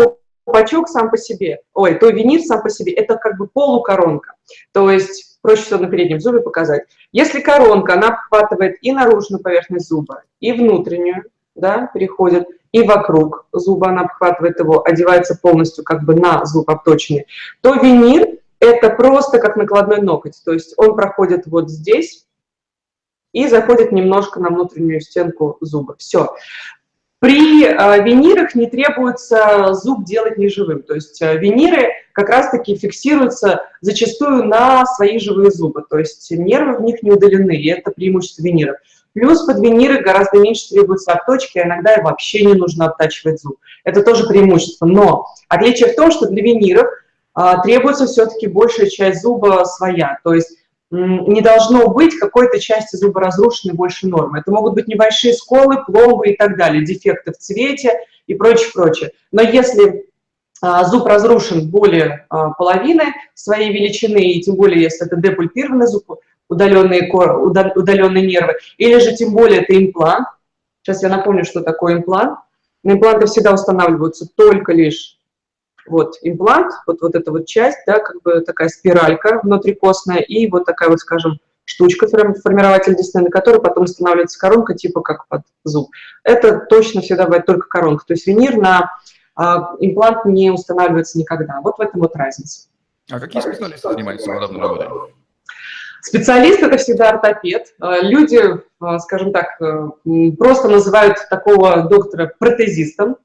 колпачок 0.46 0.88
сам 0.88 1.10
по 1.10 1.18
себе, 1.18 1.58
ой, 1.74 1.94
то 1.96 2.08
винир 2.08 2.40
сам 2.40 2.62
по 2.62 2.70
себе– 2.70 2.92
это 2.94 3.16
как 3.16 3.36
бы 3.36 3.46
полукоронка. 3.46 4.32
То 4.72 4.90
есть 4.90 5.40
проще 5.42 5.64
всего 5.64 5.80
на 5.80 5.90
переднем 5.90 6.20
зубе 6.20 6.40
показать. 6.40 6.84
Если 7.12 7.42
коронка, 7.42 7.92
она 7.92 8.08
обхватывает 8.08 8.78
и 8.80 8.92
наружную 8.92 9.42
поверхность 9.42 9.88
зуба, 9.88 10.22
и 10.40 10.52
внутреннюю, 10.52 11.24
да, 11.54 11.90
переходит– 11.92 12.46
и 12.72 12.82
вокруг 12.82 13.46
зуба 13.52 13.88
она 13.88 14.02
обхватывает 14.02 14.58
его, 14.58 14.82
одевается 14.86 15.38
полностью 15.40 15.84
как 15.84 16.04
бы 16.04 16.14
на 16.14 16.44
зуб 16.44 16.68
обточенный, 16.70 17.26
то 17.60 17.74
винир– 17.74 18.38
это 18.60 18.90
просто 18.90 19.38
как 19.38 19.56
накладной 19.56 20.00
ноготь, 20.00 20.40
то 20.44 20.52
есть 20.52 20.74
он 20.76 20.94
проходит 20.94 21.46
вот 21.46 21.70
здесь 21.70 22.26
и 23.32 23.46
заходит 23.46 23.92
немножко 23.92 24.40
на 24.40 24.48
внутреннюю 24.48 25.00
стенку 25.00 25.56
зуба. 25.60 25.94
Все. 25.98 26.34
При 27.20 27.64
э, 27.66 28.02
винирах 28.02 28.54
не 28.54 28.66
требуется 28.66 29.74
зуб 29.74 30.04
делать 30.04 30.38
неживым, 30.38 30.82
то 30.82 30.94
есть 30.94 31.20
э, 31.20 31.36
виниры 31.36 31.92
как 32.12 32.30
раз-таки 32.30 32.76
фиксируются 32.76 33.62
зачастую 33.82 34.44
на 34.44 34.86
свои 34.86 35.18
живые 35.18 35.50
зубы, 35.50 35.84
то 35.88 35.98
есть 35.98 36.30
нервы 36.30 36.78
в 36.78 36.82
них 36.82 37.02
не 37.02 37.12
удалены, 37.12 37.56
и 37.56 37.68
это 37.68 37.90
преимущество 37.90 38.42
виниров. 38.42 38.78
Плюс 39.12 39.44
под 39.44 39.60
виниры 39.60 40.02
гораздо 40.02 40.38
меньше 40.38 40.68
требуется 40.68 41.12
обточки, 41.12 41.58
а 41.58 41.66
иногда 41.66 41.94
и 41.94 42.02
вообще 42.02 42.44
не 42.44 42.54
нужно 42.54 42.86
обтачивать 42.86 43.40
зуб. 43.40 43.56
Это 43.84 44.02
тоже 44.02 44.26
преимущество. 44.26 44.86
Но 44.86 45.26
отличие 45.48 45.92
в 45.92 45.96
том, 45.96 46.10
что 46.10 46.26
для 46.28 46.42
виниров 46.42 46.86
а, 47.34 47.62
требуется 47.62 48.06
все-таки 48.06 48.46
большая 48.46 48.88
часть 48.88 49.22
зуба 49.22 49.64
своя. 49.64 50.18
То 50.22 50.34
есть 50.34 50.58
не 50.90 51.40
должно 51.40 51.88
быть 51.88 52.18
какой-то 52.18 52.58
части 52.58 52.96
зуба 52.96 53.20
разрушенной 53.20 53.74
больше 53.74 54.08
нормы. 54.08 54.40
Это 54.40 54.50
могут 54.50 54.74
быть 54.74 54.88
небольшие 54.88 55.34
сколы, 55.34 55.84
пломбы 55.84 56.28
и 56.28 56.36
так 56.36 56.56
далее, 56.56 56.84
дефекты 56.84 57.32
в 57.32 57.38
цвете 57.38 58.00
и 58.26 58.34
прочее, 58.34 58.70
прочее. 58.74 59.12
Но 59.30 59.42
если 59.42 60.06
а, 60.62 60.84
зуб 60.84 61.06
разрушен 61.06 61.70
более 61.70 62.26
а, 62.28 62.50
половины 62.50 63.14
своей 63.34 63.72
величины, 63.72 64.18
и 64.18 64.40
тем 64.42 64.56
более, 64.56 64.82
если 64.82 65.06
это 65.06 65.16
депульпированный 65.16 65.86
зуб, 65.86 66.20
удаленные, 66.50 67.10
удаленные 67.10 68.26
нервы, 68.26 68.56
или 68.76 68.98
же 68.98 69.14
тем 69.14 69.32
более 69.32 69.62
это 69.62 69.78
имплант. 69.78 70.26
Сейчас 70.82 71.02
я 71.02 71.08
напомню, 71.08 71.44
что 71.44 71.62
такое 71.62 71.94
имплант. 71.94 72.38
Импланты 72.82 73.26
всегда 73.26 73.54
устанавливаются 73.54 74.26
только 74.34 74.72
лишь 74.72 75.16
вот 75.86 76.16
имплант, 76.22 76.72
вот, 76.86 77.00
вот 77.00 77.14
эта 77.14 77.30
вот 77.30 77.46
часть, 77.46 77.78
да, 77.86 77.98
как 77.98 78.22
бы 78.22 78.40
такая 78.40 78.68
спиралька 78.68 79.40
внутрикостная, 79.42 80.18
и 80.18 80.46
вот 80.48 80.64
такая 80.64 80.88
вот, 80.88 81.00
скажем, 81.00 81.38
штучка, 81.64 82.06
формирователь 82.08 82.96
десны, 82.96 83.22
на 83.22 83.30
которой 83.30 83.60
потом 83.60 83.84
устанавливается 83.84 84.38
коронка, 84.38 84.74
типа 84.74 85.00
как 85.02 85.28
под 85.28 85.42
зуб. 85.64 85.90
Это 86.24 86.58
точно 86.58 87.00
всегда 87.00 87.24
бывает 87.24 87.46
только 87.46 87.68
коронка. 87.68 88.04
То 88.06 88.14
есть 88.14 88.26
винир 88.26 88.56
на 88.56 88.90
а, 89.36 89.76
имплант 89.78 90.24
не 90.24 90.50
устанавливается 90.50 91.18
никогда. 91.18 91.60
Вот 91.62 91.78
в 91.78 91.80
этом 91.80 92.00
вот 92.00 92.16
разница. 92.16 92.68
А 93.10 93.20
какие 93.20 93.40
специалисты 93.40 93.88
занимаются 93.88 94.30
подобной 94.30 94.60
работой? 94.60 95.14
Специалист– 96.02 96.62
это 96.62 96.76
всегда 96.78 97.10
ортопед. 97.10 97.74
А, 97.80 98.00
люди, 98.00 98.40
а, 98.80 98.98
скажем 98.98 99.32
так, 99.32 99.60
э, 99.60 99.88
просто 100.38 100.68
называют 100.68 101.18
такого 101.28 101.82
доктора 101.82 102.32
протезистом, 102.38 103.16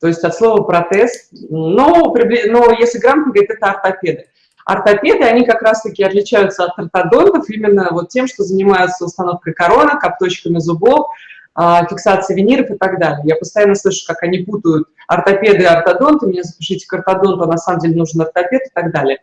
то 0.00 0.08
есть 0.08 0.22
от 0.24 0.34
слова 0.34 0.62
протез. 0.62 1.28
Но, 1.48 2.14
но 2.14 2.70
если 2.72 2.98
грамотно 2.98 3.32
говорить, 3.32 3.50
это 3.50 3.70
ортопеды. 3.70 4.26
Ортопеды, 4.64 5.24
они 5.24 5.44
как 5.44 5.62
раз-таки 5.62 6.04
отличаются 6.04 6.64
от 6.64 6.78
ортодонтов 6.78 7.48
именно 7.50 7.88
вот 7.90 8.10
тем, 8.10 8.26
что 8.28 8.44
занимаются 8.44 9.04
установкой 9.04 9.54
коронок, 9.54 10.04
обточками 10.04 10.58
зубов, 10.58 11.08
а, 11.54 11.86
фиксацией 11.86 12.40
виниров 12.40 12.70
и 12.70 12.76
так 12.76 12.98
далее. 12.98 13.22
Я 13.24 13.36
постоянно 13.36 13.74
слышу, 13.74 14.06
как 14.06 14.22
они 14.22 14.38
путают 14.38 14.88
ортопеды 15.08 15.62
и 15.62 15.66
ортодонты, 15.66 16.26
меня 16.26 16.42
запишите 16.42 16.86
к 16.86 16.92
ортодонту, 16.94 17.42
а 17.42 17.46
на 17.46 17.58
самом 17.58 17.80
деле 17.80 17.96
нужен 17.96 18.20
ортопед 18.20 18.62
и 18.66 18.70
так 18.72 18.92
далее. 18.92 19.18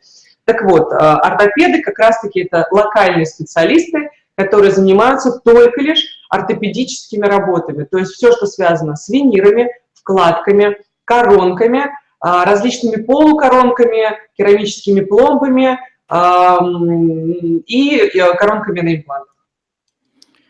Так 0.50 0.64
вот, 0.64 0.92
а, 0.92 1.20
ортопеды 1.20 1.84
как 1.84 2.00
раз-таки 2.00 2.40
это 2.40 2.68
локальные 2.72 3.28
специалисты, 3.28 4.10
которые 4.34 4.72
занимаются 4.72 5.40
только 5.46 5.80
лишь 5.80 6.04
ортопедическими 6.28 7.24
работами. 7.28 7.84
То 7.84 8.00
есть 8.00 8.14
все, 8.14 8.32
что 8.32 8.48
связано 8.48 8.96
с 8.96 9.10
винирами, 9.10 9.70
вкладками, 9.94 10.78
коронками, 11.06 11.92
а, 12.20 12.46
различными 12.46 12.96
полукоронками, 12.96 14.18
керамическими 14.36 15.02
пломбами 15.02 15.80
и 17.68 18.12
коронками 18.40 18.80
на 18.82 18.96
имплант. 18.96 19.28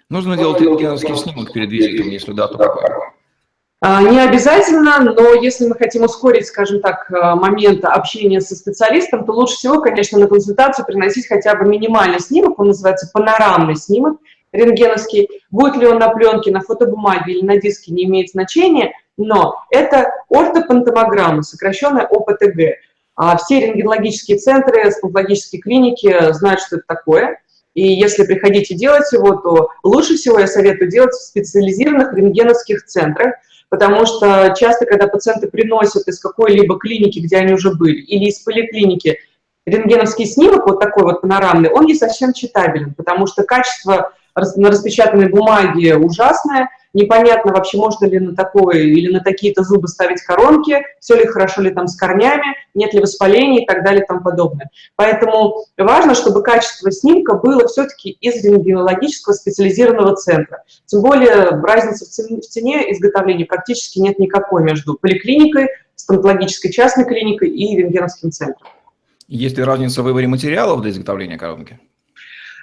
Нужно 0.09 0.37
делать 0.37 0.61
рентгеновский 0.61 1.13
снимок 1.17 1.51
перед 1.51 1.69
визитом, 1.69 2.07
если 2.07 2.31
да, 2.31 2.47
то 2.47 2.57
какой? 2.57 2.85
А, 3.81 4.01
не 4.01 4.19
обязательно, 4.19 4.99
но 4.99 5.33
если 5.35 5.65
мы 5.65 5.75
хотим 5.75 6.03
ускорить, 6.03 6.47
скажем 6.47 6.81
так, 6.81 7.09
э, 7.09 7.35
момент 7.35 7.85
общения 7.85 8.41
со 8.41 8.55
специалистом, 8.55 9.25
то 9.25 9.31
лучше 9.31 9.55
всего, 9.55 9.79
конечно, 9.79 10.19
на 10.19 10.27
консультацию 10.27 10.85
приносить 10.85 11.27
хотя 11.27 11.55
бы 11.55 11.65
минимальный 11.65 12.19
снимок, 12.19 12.59
он 12.59 12.67
называется 12.67 13.09
панорамный 13.13 13.77
снимок 13.77 14.19
рентгеновский. 14.51 15.29
Будет 15.49 15.77
ли 15.77 15.87
он 15.87 15.99
на 15.99 16.09
пленке, 16.09 16.51
на 16.51 16.59
фотобумаге 16.59 17.33
или 17.33 17.45
на 17.45 17.57
диске, 17.57 17.93
не 17.93 18.03
имеет 18.03 18.31
значения, 18.31 18.91
но 19.15 19.63
это 19.69 20.11
ортопантомограмма, 20.29 21.43
сокращенная 21.43 22.05
ОПТГ. 22.05 22.79
А 23.15 23.37
все 23.37 23.61
рентгенологические 23.61 24.37
центры, 24.37 24.91
стоматологические 24.91 25.61
клиники 25.61 26.33
знают, 26.33 26.61
что 26.61 26.77
это 26.77 26.85
такое. 26.87 27.41
И 27.79 27.93
если 27.93 28.25
приходите 28.25 28.75
делать 28.75 29.09
его, 29.13 29.35
то 29.35 29.69
лучше 29.83 30.15
всего 30.15 30.37
я 30.37 30.47
советую 30.47 30.91
делать 30.91 31.13
в 31.13 31.23
специализированных 31.23 32.13
рентгеновских 32.13 32.83
центрах, 32.83 33.35
потому 33.69 34.05
что 34.05 34.53
часто, 34.59 34.85
когда 34.85 35.07
пациенты 35.07 35.47
приносят 35.47 36.05
из 36.09 36.19
какой-либо 36.19 36.77
клиники, 36.77 37.19
где 37.19 37.37
они 37.37 37.53
уже 37.53 37.73
были, 37.73 38.01
или 38.01 38.25
из 38.25 38.39
поликлиники, 38.39 39.19
рентгеновский 39.65 40.25
снимок, 40.25 40.67
вот 40.67 40.81
такой 40.81 41.03
вот 41.03 41.21
панорамный, 41.21 41.69
он 41.69 41.85
не 41.85 41.95
совсем 41.95 42.33
читабелен, 42.33 42.93
потому 42.95 43.27
что 43.27 43.43
качество 43.43 44.11
на 44.35 44.69
распечатанной 44.69 45.29
бумаге 45.29 45.95
ужасное, 45.95 46.69
непонятно 46.93 47.53
вообще, 47.53 47.77
можно 47.77 48.05
ли 48.05 48.19
на 48.19 48.35
такое 48.35 48.79
или 48.79 49.11
на 49.11 49.19
такие-то 49.19 49.63
зубы 49.63 49.87
ставить 49.87 50.21
коронки, 50.21 50.81
все 50.99 51.15
ли 51.15 51.25
хорошо 51.25 51.61
ли 51.61 51.71
там 51.71 51.87
с 51.87 51.95
корнями, 51.95 52.55
нет 52.73 52.93
ли 52.93 52.99
воспаления 52.99 53.63
и 53.63 53.65
так 53.65 53.83
далее 53.83 54.03
и 54.03 54.07
тому 54.07 54.21
подобное. 54.21 54.69
Поэтому 54.95 55.65
важно, 55.77 56.15
чтобы 56.15 56.41
качество 56.41 56.91
снимка 56.91 57.35
было 57.35 57.67
все-таки 57.67 58.11
из 58.11 58.43
рентгенологического 58.43 59.33
специализированного 59.33 60.15
центра. 60.15 60.63
Тем 60.85 61.01
более 61.01 61.49
разницы 61.61 62.05
в 62.05 62.41
цене 62.41 62.91
изготовления 62.91 63.45
практически 63.45 63.99
нет 63.99 64.19
никакой 64.19 64.63
между 64.63 64.95
поликлиникой, 64.95 65.67
стоматологической 65.95 66.71
частной 66.71 67.05
клиникой 67.05 67.49
и 67.49 67.75
рентгеновским 67.75 68.31
центром. 68.31 68.67
Есть 69.27 69.57
ли 69.57 69.63
разница 69.63 70.01
в 70.01 70.05
выборе 70.05 70.27
материалов 70.27 70.81
для 70.81 70.89
изготовления 70.89 71.37
коронки? 71.37 71.79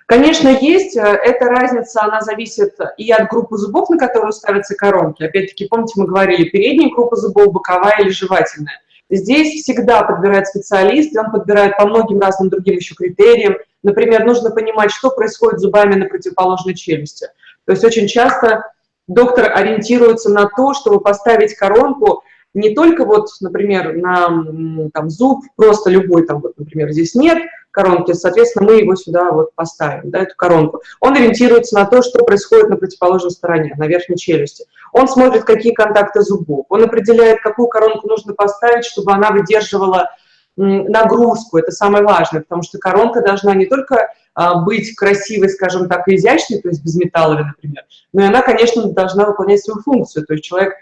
Конечно, 0.07 0.49
есть. 0.49 0.97
Э, 0.97 1.01
эта 1.01 1.47
разница, 1.47 2.03
она 2.03 2.21
зависит 2.21 2.79
и 2.97 3.11
от 3.11 3.29
группы 3.29 3.57
зубов, 3.57 3.91
на 3.91 3.99
которую 3.99 4.33
ставятся 4.33 4.77
коронки. 4.77 5.25
Опять-таки, 5.25 5.67
помните, 5.67 5.95
мы 5.97 6.07
говорили, 6.07 6.49
передняя 6.49 6.91
группа 6.91 7.17
зубов, 7.17 7.53
боковая 7.53 7.99
или 8.01 8.11
жевательная. 8.11 8.81
Здесь 9.11 9.63
всегда 9.63 10.03
подбирает 10.03 10.47
специалист, 10.47 11.15
и 11.15 11.19
он 11.19 11.31
подбирает 11.31 11.77
по 11.77 11.87
многим 11.87 12.21
разным 12.21 12.51
другим 12.51 12.77
еще 12.77 12.95
критериям. 12.95 13.57
Например, 13.83 14.25
нужно 14.25 14.51
понимать, 14.51 14.91
что 14.91 15.11
происходит 15.11 15.59
с 15.59 15.63
зубами 15.63 15.95
на 15.95 16.07
противоположной 16.07 16.75
челюсти. 16.75 17.29
То 17.67 17.73
есть 17.73 17.85
очень 17.85 18.09
часто 18.09 18.73
доктор 19.07 19.53
ориентируется 19.55 20.31
на 20.31 20.49
то, 20.49 20.75
чтобы 20.75 21.01
поставить 21.01 21.55
коронку 21.55 22.23
не 22.57 22.75
только 22.75 23.05
вот, 23.05 23.29
например, 23.41 23.95
на 23.97 24.89
там, 24.93 25.11
зуб, 25.11 25.45
просто 25.57 25.91
любой, 25.91 26.27
там, 26.27 26.41
вот, 26.41 26.55
например, 26.57 26.91
здесь 26.91 27.15
нет, 27.15 27.39
коронки, 27.71 28.13
соответственно, 28.13 28.67
мы 28.67 28.81
его 28.81 28.97
сюда 28.97 29.31
вот 29.31 29.55
поставим, 29.55 30.11
да, 30.11 30.21
эту 30.21 30.35
коронку. 30.37 30.81
Он 31.01 31.15
ориентируется 31.15 31.75
на 31.75 31.85
то, 31.85 32.01
что 32.01 32.25
происходит 32.25 32.71
на 32.71 32.77
противоположной 32.77 33.31
стороне, 33.31 33.75
на 33.77 33.87
верхней 33.87 34.17
челюсти. 34.17 34.65
Он 34.93 35.07
смотрит, 35.07 35.45
какие 35.45 35.75
контакты 35.75 36.23
зубов. 36.23 36.65
Он 36.71 36.85
определяет, 36.85 37.43
какую 37.43 37.69
коронку 37.69 38.09
нужно 38.09 38.33
поставить, 38.33 38.87
чтобы 38.87 39.13
она 39.13 39.31
выдерживала 39.31 40.11
нагрузку. 40.57 41.59
Это 41.59 41.71
самое 41.73 42.03
важное, 42.03 42.41
потому 42.41 42.63
что 42.63 42.79
коронка 42.79 43.21
должна 43.21 43.55
не 43.55 43.67
только 43.67 44.09
а, 44.35 44.63
быть 44.63 44.97
красивой, 44.97 45.51
скажем 45.51 45.89
так, 45.91 46.09
изящной, 46.09 46.63
то 46.63 46.69
есть 46.69 46.83
без 46.83 46.95
металла, 46.95 47.35
например, 47.35 47.85
но 48.15 48.23
и 48.23 48.27
она, 48.27 48.41
конечно, 48.41 48.91
должна 48.91 49.27
выполнять 49.27 49.63
свою 49.63 49.83
функцию. 49.83 50.25
То 50.25 50.33
есть 50.33 50.45
человек 50.45 50.73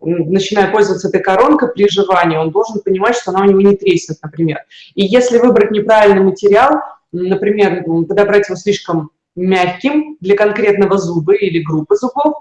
начиная 0.00 0.70
пользоваться 0.70 1.08
этой 1.08 1.20
коронкой 1.20 1.68
при 1.72 1.88
жевании, 1.88 2.36
он 2.36 2.50
должен 2.50 2.80
понимать, 2.80 3.16
что 3.16 3.30
она 3.30 3.42
у 3.42 3.44
него 3.44 3.60
не 3.60 3.76
треснет, 3.76 4.18
например. 4.22 4.58
И 4.94 5.04
если 5.04 5.38
выбрать 5.38 5.70
неправильный 5.70 6.22
материал, 6.22 6.80
например, 7.12 7.84
подобрать 7.84 8.48
его 8.48 8.56
слишком 8.56 9.10
мягким 9.36 10.16
для 10.20 10.36
конкретного 10.36 10.98
зуба 10.98 11.34
или 11.34 11.62
группы 11.62 11.96
зубов, 11.96 12.34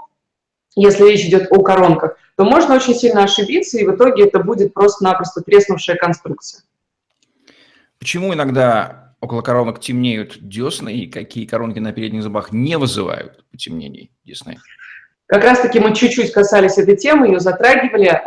если 0.75 1.03
речь 1.03 1.25
идет 1.25 1.47
о 1.51 1.61
коронках, 1.61 2.17
то 2.35 2.45
можно 2.45 2.75
очень 2.75 2.95
сильно 2.95 3.23
ошибиться, 3.23 3.77
и 3.77 3.85
в 3.85 3.95
итоге 3.95 4.25
это 4.27 4.39
будет 4.39 4.73
просто-напросто 4.73 5.41
треснувшая 5.41 5.97
конструкция. 5.97 6.63
Почему 7.99 8.33
иногда 8.33 9.15
около 9.19 9.41
коронок 9.41 9.81
темнеют 9.81 10.37
десны, 10.39 10.93
и 10.93 11.07
какие 11.07 11.45
коронки 11.45 11.79
на 11.79 11.91
передних 11.91 12.23
зубах 12.23 12.53
не 12.53 12.77
вызывают 12.77 13.43
потемнений 13.51 14.11
десны? 14.23 14.57
Как 15.29 15.43
раз-таки 15.43 15.79
мы 15.79 15.93
чуть-чуть 15.93 16.31
касались 16.31 16.79
этой 16.79 16.97
темы, 16.97 17.27
ее 17.27 17.39
затрагивали. 17.39 18.19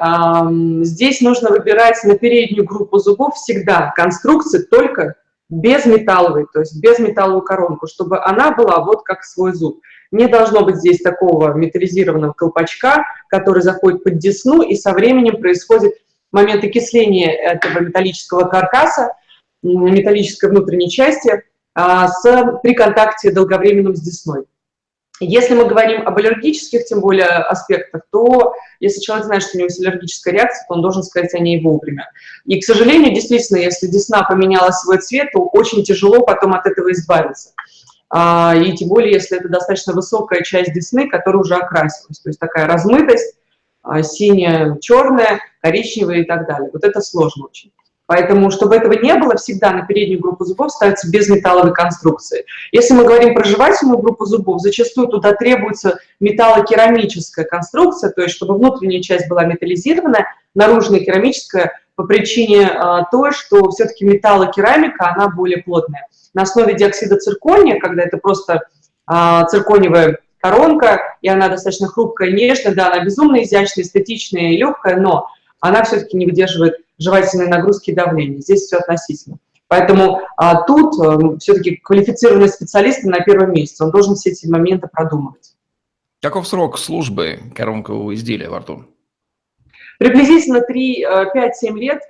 Здесь 0.85 1.21
нужно 1.21 1.51
выбирать 1.51 1.99
на 2.05 2.17
переднюю 2.17 2.65
группу 2.65 2.99
зубов 2.99 3.35
всегда 3.35 3.93
конструкции 3.97 4.63
только 4.63 5.17
без 5.51 5.85
металловой, 5.85 6.47
то 6.53 6.61
есть 6.61 6.81
без 6.81 7.01
металловую 7.01 7.43
коронку, 7.43 7.89
чтобы 7.89 8.23
она 8.23 8.53
была 8.53 8.85
вот 8.85 9.03
как 9.03 9.25
свой 9.25 9.53
зуб. 9.53 9.81
Не 10.13 10.29
должно 10.29 10.65
быть 10.65 10.77
здесь 10.77 11.03
такого 11.03 11.53
металлизированного 11.55 12.35
колпачка, 12.35 13.05
который 13.29 13.63
заходит 13.63 14.05
под 14.05 14.19
десну, 14.19 14.63
и 14.63 14.77
со 14.77 14.93
временем 14.93 15.41
происходит 15.41 15.95
момент 16.31 16.63
окисления 16.63 17.33
этого 17.33 17.81
металлического 17.81 18.45
каркаса, 18.45 19.13
металлической 19.65 20.51
внутренней 20.51 20.89
части, 20.89 21.43
а, 21.75 22.07
с, 22.07 22.61
при 22.63 22.75
контакте 22.75 23.33
долговременном 23.33 23.97
с 23.97 24.01
десной. 24.01 24.45
Если 25.25 25.55
мы 25.55 25.67
говорим 25.67 26.07
об 26.07 26.19
аллергических, 26.19 26.85
тем 26.85 27.01
более, 27.01 27.27
аспектах, 27.27 28.03
то 28.11 28.55
если 28.81 29.01
человек 29.01 29.27
знает, 29.27 29.43
что 29.43 29.53
у 29.55 29.59
него 29.59 29.67
есть 29.67 29.81
аллергическая 29.81 30.35
реакция, 30.35 30.67
то 30.67 30.75
он 30.75 30.83
должен 30.83 31.03
сказать 31.03 31.33
о 31.35 31.39
ней 31.39 31.63
вовремя. 31.63 32.11
И, 32.45 32.61
к 32.61 32.65
сожалению, 32.65 33.15
действительно, 33.15 33.59
если 33.59 33.87
десна 33.87 34.23
поменяла 34.25 34.71
свой 34.71 34.99
цвет, 34.99 35.31
то 35.33 35.41
очень 35.41 35.85
тяжело 35.85 36.23
потом 36.23 36.55
от 36.55 36.67
этого 36.67 36.91
избавиться. 36.93 37.51
А, 38.11 38.55
и 38.55 38.73
тем 38.75 38.89
более, 38.89 39.13
если 39.13 39.39
это 39.39 39.49
достаточно 39.49 39.95
высокая 39.95 40.43
часть 40.43 40.73
десны, 40.75 41.09
которая 41.09 41.41
уже 41.41 41.55
окрасилась. 41.55 42.19
То 42.19 42.29
есть 42.29 42.39
такая 42.39 42.67
размытость, 42.67 43.37
а, 43.83 44.03
синяя, 44.03 44.77
черная, 44.81 45.41
коричневая 45.61 46.19
и 46.19 46.25
так 46.25 46.47
далее. 46.47 46.71
Вот 46.73 46.85
это 46.85 47.01
сложно 47.01 47.47
очень. 47.47 47.73
Поэтому, 48.13 48.51
чтобы 48.51 48.77
этого 48.77 48.93
не 48.93 49.15
было, 49.15 49.37
всегда 49.37 49.71
на 49.71 49.87
переднюю 49.87 50.21
группу 50.21 50.45
зубов 50.45 50.71
ставится 50.71 51.11
безметалловые 51.11 51.73
конструкции. 51.73 52.45
Если 52.71 52.93
мы 52.93 53.05
говорим 53.05 53.33
про 53.33 53.43
жевательную 53.43 53.97
группу 54.01 54.27
зубов, 54.27 54.61
зачастую 54.61 55.09
туда 55.09 55.33
требуется 55.33 55.99
металлокерамическая 56.21 57.47
конструкция, 57.47 58.11
то 58.11 58.21
есть 58.21 58.35
чтобы 58.35 58.59
внутренняя 58.59 59.01
часть 59.01 59.31
была 59.31 59.45
металлизированная, 59.45 60.27
наружная 60.55 61.01
керамическая, 61.01 61.81
по 61.95 62.05
причине 62.05 62.67
а, 62.67 63.07
той, 63.11 63.33
что 63.33 63.71
все-таки 63.71 64.05
металлокерамика, 64.05 65.15
она 65.15 65.31
более 65.31 65.63
плотная. 65.63 66.07
На 66.35 66.43
основе 66.43 66.75
диоксида 66.75 67.17
циркония, 67.17 67.81
когда 67.81 68.03
это 68.03 68.19
просто 68.19 68.61
а, 69.07 69.47
циркониевая 69.47 70.19
коронка, 70.39 71.17
и 71.23 71.31
она 71.31 71.49
достаточно 71.49 71.89
хрупкая, 71.89 72.31
нежная, 72.33 72.75
да, 72.75 72.93
она 72.93 73.03
безумно 73.03 73.43
изящная, 73.43 73.87
эстетичная 73.87 74.51
и 74.51 74.59
легкая, 74.59 74.97
но 75.01 75.29
она 75.61 75.83
все-таки 75.85 76.19
не 76.19 76.27
выдерживает 76.27 76.75
жевательной 77.03 77.49
нагрузки 77.49 77.91
и 77.91 77.95
давления. 77.95 78.41
Здесь 78.41 78.63
все 78.63 78.79
относительно. 78.79 79.39
Поэтому 79.73 80.21
а, 80.37 80.65
тут 80.65 81.01
а, 81.01 81.39
все-таки 81.39 81.77
квалифицированный 81.77 82.51
специалист 82.51 83.05
на 83.05 83.21
первом 83.21 83.53
месте. 83.53 83.83
Он 83.83 83.91
должен 83.91 84.17
все 84.17 84.31
эти 84.31 84.47
моменты 84.47 84.87
продумывать. 84.87 85.55
Каков 86.21 86.47
срок 86.47 86.79
службы 86.79 87.41
коронкового 87.55 88.15
изделия 88.15 88.51
во 88.51 88.59
рту? 88.59 88.85
Приблизительно 89.99 90.59
3-5-7 90.59 91.79
лет. 91.79 92.03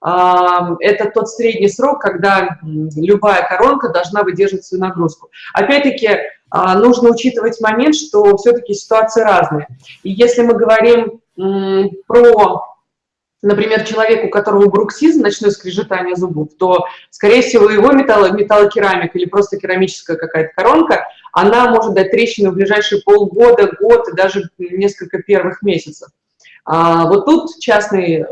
А, 0.00 0.74
это 0.80 1.08
тот 1.10 1.28
средний 1.28 1.68
срок, 1.68 2.00
когда 2.00 2.58
любая 2.62 3.46
коронка 3.48 3.90
должна 3.90 4.24
выдерживать 4.24 4.64
свою 4.64 4.82
нагрузку. 4.82 5.30
Опять-таки, 5.54 6.08
а, 6.50 6.76
нужно 6.76 7.10
учитывать 7.10 7.60
момент, 7.60 7.94
что 7.94 8.36
все-таки 8.36 8.74
ситуации 8.74 9.22
разные. 9.22 9.68
И 10.02 10.10
если 10.10 10.42
мы 10.42 10.54
говорим 10.54 11.20
про 12.06 12.75
например, 13.42 13.84
человек, 13.84 14.24
у 14.24 14.28
которого 14.28 14.68
бруксизм, 14.68 15.22
ночное 15.22 15.50
скрежетание 15.50 16.16
зубов, 16.16 16.50
то, 16.58 16.86
скорее 17.10 17.42
всего, 17.42 17.70
его 17.70 17.92
металло, 17.92 18.32
металлокерамика 18.32 19.18
или 19.18 19.26
просто 19.26 19.58
керамическая 19.58 20.16
какая-то 20.16 20.52
коронка, 20.54 21.06
она 21.32 21.70
может 21.70 21.94
дать 21.94 22.10
трещину 22.10 22.50
в 22.50 22.54
ближайшие 22.54 23.02
полгода, 23.02 23.70
год 23.80 24.08
и 24.08 24.16
даже 24.16 24.48
несколько 24.58 25.22
первых 25.22 25.62
месяцев. 25.62 26.08
А 26.64 27.06
вот 27.06 27.26
тут 27.26 27.58
частный 27.60 28.22
э, 28.22 28.24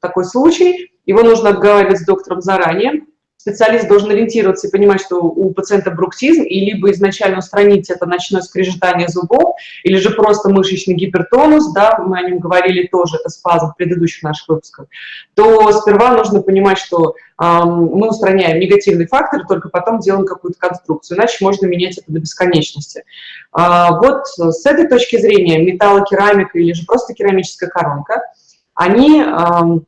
такой 0.00 0.24
случай, 0.24 0.92
его 1.04 1.22
нужно 1.22 1.50
обговаривать 1.50 2.00
с 2.00 2.06
доктором 2.06 2.40
заранее, 2.40 3.02
специалист 3.44 3.86
должен 3.88 4.10
ориентироваться 4.10 4.68
и 4.68 4.70
понимать, 4.70 5.02
что 5.02 5.20
у 5.20 5.52
пациента 5.52 5.90
бруксизм, 5.90 6.44
и 6.44 6.60
либо 6.60 6.90
изначально 6.92 7.38
устранить 7.38 7.90
это 7.90 8.06
ночное 8.06 8.40
скрежетание 8.40 9.06
зубов, 9.08 9.56
или 9.82 9.96
же 9.96 10.10
просто 10.10 10.48
мышечный 10.48 10.94
гипертонус, 10.94 11.70
да, 11.74 11.98
мы 11.98 12.18
о 12.18 12.22
нем 12.22 12.38
говорили 12.38 12.86
тоже, 12.86 13.18
это 13.18 13.28
спазм 13.28 13.66
в 13.66 13.76
предыдущих 13.76 14.22
наших 14.22 14.48
выпусках, 14.48 14.86
то 15.34 15.70
сперва 15.72 16.12
нужно 16.12 16.40
понимать, 16.40 16.78
что 16.78 17.10
э, 17.10 17.44
мы 17.44 18.08
устраняем 18.08 18.60
негативный 18.60 19.06
фактор, 19.06 19.46
только 19.46 19.68
потом 19.68 19.98
делаем 19.98 20.24
какую-то 20.24 20.58
конструкцию, 20.58 21.18
иначе 21.18 21.44
можно 21.44 21.66
менять 21.66 21.98
это 21.98 22.10
до 22.10 22.20
бесконечности. 22.20 23.04
А, 23.52 23.98
вот 24.00 24.26
с 24.26 24.64
этой 24.64 24.88
точки 24.88 25.20
зрения 25.20 25.58
металлокерамика 25.58 26.58
или 26.58 26.72
же 26.72 26.86
просто 26.86 27.12
керамическая 27.12 27.68
коронка, 27.68 28.22
они 28.74 29.22
э, 29.22 29.78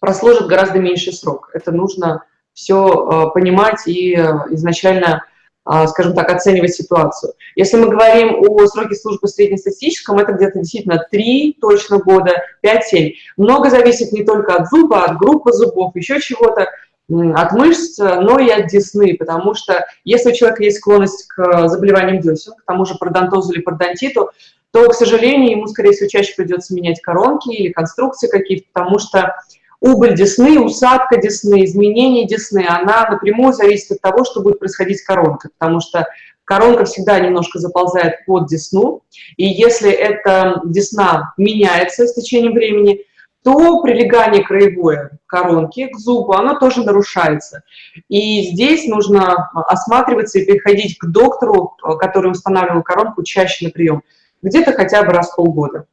прослужат 0.00 0.46
гораздо 0.46 0.78
меньший 0.78 1.12
срок. 1.12 1.50
Это 1.52 1.72
нужно 1.72 2.22
все 2.56 2.88
э, 2.88 3.34
понимать 3.34 3.86
и 3.86 4.16
э, 4.16 4.24
изначально, 4.50 5.22
э, 5.70 5.86
скажем 5.88 6.14
так, 6.14 6.32
оценивать 6.32 6.74
ситуацию. 6.74 7.34
Если 7.54 7.76
мы 7.76 7.90
говорим 7.90 8.42
о 8.48 8.66
сроке 8.66 8.94
службы 8.94 9.28
среднестатистическом, 9.28 10.18
это 10.18 10.32
где-то 10.32 10.60
действительно 10.60 11.06
3 11.10 11.58
точно 11.60 11.98
года, 11.98 12.32
5-7. 12.64 13.12
Много 13.36 13.68
зависит 13.68 14.10
не 14.12 14.24
только 14.24 14.54
от 14.56 14.68
зуба, 14.70 15.04
от 15.04 15.18
группы 15.18 15.52
зубов, 15.52 15.94
еще 15.94 16.18
чего-то, 16.18 16.68
от 17.08 17.52
мышц, 17.52 17.98
но 17.98 18.38
и 18.40 18.48
от 18.48 18.66
десны, 18.66 19.16
потому 19.16 19.54
что 19.54 19.86
если 20.02 20.30
у 20.30 20.34
человека 20.34 20.64
есть 20.64 20.78
склонность 20.78 21.28
к 21.28 21.68
заболеваниям 21.68 22.20
десен, 22.20 22.54
к 22.54 22.64
тому 22.64 22.84
же 22.84 22.96
пародонтозу 22.96 23.52
или 23.52 23.60
пародонтиту, 23.60 24.30
то, 24.72 24.88
к 24.88 24.94
сожалению, 24.94 25.52
ему, 25.52 25.66
скорее 25.68 25.92
всего, 25.92 26.08
чаще 26.08 26.34
придется 26.34 26.74
менять 26.74 27.00
коронки 27.00 27.50
или 27.50 27.70
конструкции 27.70 28.28
какие-то, 28.28 28.66
потому 28.72 28.98
что 28.98 29.36
убыль 29.80 30.14
десны, 30.14 30.60
усадка 30.60 31.16
десны, 31.18 31.64
изменение 31.64 32.26
десны, 32.26 32.66
она 32.68 33.08
напрямую 33.10 33.52
зависит 33.52 33.92
от 33.92 34.00
того, 34.00 34.24
что 34.24 34.42
будет 34.42 34.58
происходить 34.58 35.00
с 35.00 35.04
коронкой, 35.04 35.50
потому 35.58 35.80
что 35.80 36.06
коронка 36.44 36.84
всегда 36.84 37.18
немножко 37.20 37.58
заползает 37.58 38.24
под 38.26 38.46
десну, 38.46 39.02
и 39.36 39.46
если 39.46 39.90
эта 39.90 40.60
десна 40.64 41.34
меняется 41.36 42.06
с 42.06 42.14
течением 42.14 42.54
времени, 42.54 43.00
то 43.46 43.80
прилегание 43.80 44.42
краевое 44.42 45.20
коронки 45.26 45.86
к 45.86 45.96
зубу, 45.96 46.32
оно 46.32 46.58
тоже 46.58 46.82
нарушается. 46.82 47.62
И 48.08 48.42
здесь 48.50 48.88
нужно 48.88 49.50
осматриваться 49.54 50.40
и 50.40 50.44
переходить 50.44 50.98
к 50.98 51.06
доктору, 51.06 51.76
который 52.00 52.32
устанавливал 52.32 52.82
коронку, 52.82 53.22
чаще 53.22 53.66
на 53.66 53.70
прием, 53.70 54.02
где-то 54.42 54.72
хотя 54.72 55.04
бы 55.04 55.12
раз 55.12 55.30
в 55.30 55.36
полгода. 55.36 55.86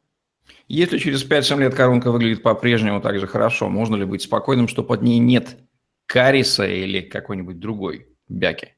Если 0.68 0.98
через 0.98 1.30
5-7 1.30 1.60
лет 1.60 1.76
коронка 1.76 2.12
выглядит 2.12 2.42
по-прежнему 2.42 3.02
так 3.02 3.20
же 3.20 3.28
хорошо, 3.28 3.70
можно 3.70 3.96
ли 3.96 4.06
быть 4.06 4.24
спокойным, 4.24 4.68
что 4.68 4.84
под 4.84 5.02
ней 5.02 5.20
нет 5.20 5.58
кариеса 6.06 6.66
или 6.66 7.02
какой-нибудь 7.02 7.60
другой 7.60 8.08
бяки? 8.28 8.76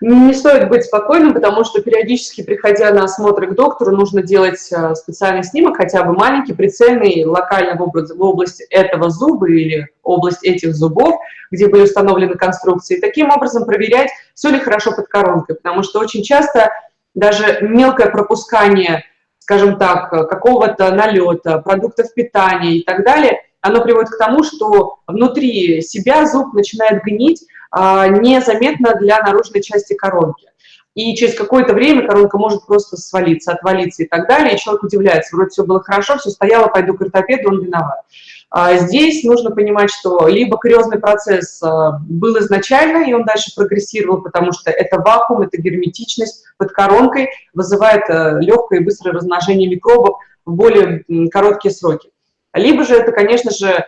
Не 0.00 0.32
стоит 0.32 0.68
быть 0.68 0.84
спокойным, 0.84 1.34
потому 1.34 1.64
что 1.64 1.82
периодически, 1.82 2.44
приходя 2.44 2.92
на 2.92 3.04
осмотр 3.04 3.48
к 3.48 3.54
доктору, 3.54 3.96
нужно 3.96 4.22
делать 4.22 4.60
э, 4.70 4.94
специальный 4.94 5.42
снимок, 5.42 5.76
хотя 5.76 6.04
бы 6.04 6.12
маленький, 6.12 6.54
прицельный, 6.54 7.24
локально 7.24 7.74
в 7.74 8.22
область 8.22 8.60
этого 8.70 9.10
зуба 9.10 9.50
или 9.50 9.88
область 10.04 10.44
этих 10.44 10.74
зубов, 10.74 11.18
где 11.50 11.66
были 11.66 11.82
установлены 11.82 12.36
конструкции. 12.36 13.00
Таким 13.00 13.30
образом 13.30 13.64
проверять, 13.64 14.10
все 14.34 14.50
ли 14.50 14.60
хорошо 14.60 14.92
под 14.94 15.08
коронкой, 15.08 15.56
потому 15.56 15.82
что 15.82 15.98
очень 15.98 16.22
часто 16.22 16.70
даже 17.14 17.58
мелкое 17.62 18.08
пропускание 18.10 19.04
скажем 19.48 19.78
так, 19.78 20.10
какого-то 20.10 20.90
налета, 20.90 21.56
продуктов 21.60 22.12
питания 22.12 22.76
и 22.76 22.84
так 22.84 23.02
далее, 23.02 23.40
оно 23.62 23.82
приводит 23.82 24.10
к 24.10 24.18
тому, 24.18 24.44
что 24.44 24.98
внутри 25.06 25.80
себя 25.80 26.26
зуб 26.26 26.52
начинает 26.52 27.02
гнить 27.02 27.46
а, 27.70 28.08
незаметно 28.08 28.94
для 28.96 29.18
наружной 29.22 29.62
части 29.62 29.94
коронки. 29.94 30.48
И 30.94 31.16
через 31.16 31.34
какое-то 31.34 31.72
время 31.72 32.06
коронка 32.06 32.36
может 32.36 32.66
просто 32.66 32.98
свалиться, 32.98 33.52
отвалиться 33.52 34.02
и 34.02 34.06
так 34.06 34.28
далее, 34.28 34.54
и 34.54 34.58
человек 34.58 34.82
удивляется, 34.82 35.34
вроде 35.34 35.48
все 35.48 35.64
было 35.64 35.82
хорошо, 35.82 36.18
все 36.18 36.28
стояло, 36.28 36.68
пойду 36.68 36.92
к 36.92 37.00
ортопеду, 37.00 37.48
он 37.48 37.64
виноват. 37.64 38.02
А 38.50 38.78
здесь 38.78 39.24
нужно 39.24 39.50
понимать, 39.50 39.90
что 39.90 40.26
либо 40.26 40.56
кариозный 40.56 40.98
процесс 40.98 41.62
а, 41.62 41.98
был 42.08 42.38
изначально, 42.38 43.04
и 43.04 43.12
он 43.12 43.24
дальше 43.24 43.54
прогрессировал, 43.54 44.22
потому 44.22 44.52
что 44.52 44.70
это 44.70 44.98
вакуум, 44.98 45.42
это 45.42 45.60
герметичность 45.60 46.44
под 46.56 46.72
коронкой 46.72 47.28
вызывает 47.52 48.08
а, 48.08 48.38
легкое 48.40 48.80
и 48.80 48.84
быстрое 48.84 49.14
размножение 49.14 49.68
микробов 49.68 50.20
в 50.46 50.54
более 50.54 51.04
короткие 51.30 51.74
сроки. 51.74 52.10
Либо 52.54 52.84
же 52.84 52.94
это, 52.94 53.12
конечно 53.12 53.50
же, 53.50 53.84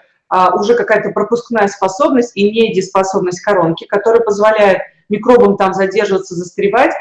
уже 0.54 0.74
какая-то 0.74 1.10
пропускная 1.10 1.66
способность 1.66 2.36
и 2.36 2.44
недееспособность 2.44 3.40
коронки, 3.40 3.86
которая 3.86 4.20
позволяет 4.20 4.82
микробам 5.08 5.56
там 5.56 5.72
задерживаться, 5.72 6.34
застревать 6.34 6.92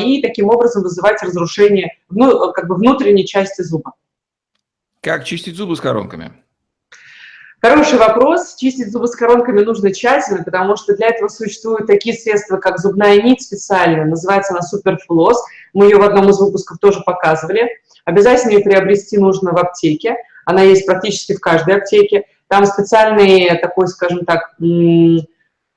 и 0.00 0.22
таким 0.22 0.48
образом 0.48 0.84
вызывать 0.84 1.20
разрушение 1.22 1.96
ну, 2.08 2.52
как 2.52 2.68
бы 2.68 2.76
внутренней 2.76 3.26
части 3.26 3.60
зуба. 3.62 3.92
Как 5.02 5.24
чистить 5.24 5.56
зубы 5.56 5.76
с 5.76 5.80
коронками? 5.80 6.32
Хороший 7.64 7.96
вопрос. 7.98 8.56
Чистить 8.56 8.92
зубы 8.92 9.08
с 9.08 9.16
коронками 9.16 9.62
нужно 9.62 9.90
тщательно, 9.90 10.44
потому 10.44 10.76
что 10.76 10.94
для 10.94 11.08
этого 11.08 11.28
существуют 11.28 11.86
такие 11.86 12.14
средства, 12.14 12.58
как 12.58 12.78
зубная 12.78 13.22
нить 13.22 13.40
специальная, 13.40 14.04
называется 14.04 14.52
она 14.52 14.60
Суперфлос. 14.60 15.42
Мы 15.72 15.86
ее 15.86 15.96
в 15.96 16.02
одном 16.02 16.28
из 16.28 16.38
выпусков 16.38 16.76
тоже 16.78 17.00
показывали. 17.06 17.70
Обязательно 18.04 18.50
ее 18.50 18.60
приобрести 18.62 19.16
нужно 19.16 19.52
в 19.52 19.56
аптеке. 19.56 20.18
Она 20.44 20.60
есть 20.60 20.84
практически 20.84 21.36
в 21.36 21.40
каждой 21.40 21.76
аптеке. 21.76 22.24
Там 22.48 22.66
специальный 22.66 23.58
такой, 23.62 23.88
скажем 23.88 24.26
так, 24.26 24.54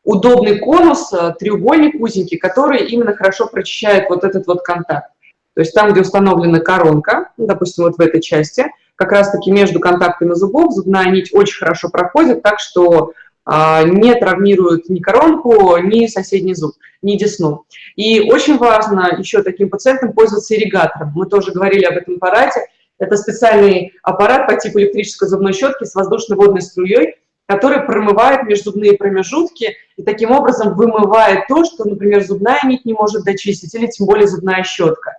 удобный 0.04 0.60
конус, 0.60 1.13
э, 1.13 1.36
треугольник 1.39 2.02
узенький, 2.02 2.38
который 2.38 2.86
именно 2.86 3.15
хорошо 3.15 3.47
прочищает 3.47 4.10
вот 4.10 4.26
этот 4.26 4.45
вот 4.45 4.62
контакт. 4.62 5.12
То 5.57 5.61
есть 5.61 5.73
там, 5.73 5.91
где 5.91 6.01
установлена 6.01 6.59
коронка, 6.59 7.31
ну, 7.35 7.47
допустим, 7.47 7.83
вот 7.83 7.97
в 7.97 7.99
этой 7.99 8.21
части– 8.21 8.67
как 8.97 9.11
раз-таки 9.11 9.51
между 9.51 9.79
контактами 9.79 10.33
зубов 10.33 10.73
зубная 10.73 11.09
нить 11.11 11.29
очень 11.31 11.59
хорошо 11.59 11.89
проходит, 11.89 12.41
так 12.41 12.59
что 12.59 13.13
а, 13.45 13.83
не 13.83 14.13
травмируют 14.15 14.89
ни 14.89 14.99
коронку, 14.99 15.77
ни 15.77 16.07
соседний 16.07 16.55
зуб, 16.55 16.73
ни 17.03 17.15
десну. 17.15 17.65
И 17.95 18.19
очень 18.21 18.57
важно 18.57 19.15
еще 19.19 19.43
таким 19.43 19.69
пациентам 19.69 20.13
пользоваться 20.13 20.55
ирригатором. 20.55 21.13
Мы 21.15 21.27
тоже 21.27 21.51
говорили 21.51 21.85
об 21.85 21.95
этом 21.95 22.15
аппарате. 22.15 22.61
Это 22.97 23.15
специальный 23.15 23.93
аппарат 24.01 24.47
по 24.47 24.55
типу 24.55 24.79
электрической 24.79 25.29
зубной 25.29 25.53
щетки 25.53 25.83
с 25.83 25.93
воздушно-водной 25.93 26.61
струей, 26.61 27.17
который 27.45 27.81
промывает 27.81 28.43
межзубные 28.43 28.93
промежутки 28.93 29.75
и 29.95 30.01
таким 30.01 30.31
образом 30.31 30.75
вымывает 30.75 31.47
то, 31.47 31.63
что, 31.63 31.87
например, 31.87 32.23
зубная 32.23 32.61
нить 32.63 32.83
не 32.83 32.93
может 32.93 33.23
дочистить 33.23 33.75
или 33.75 33.85
тем 33.85 34.07
более 34.07 34.27
зубная 34.27 34.63
щетка. 34.63 35.16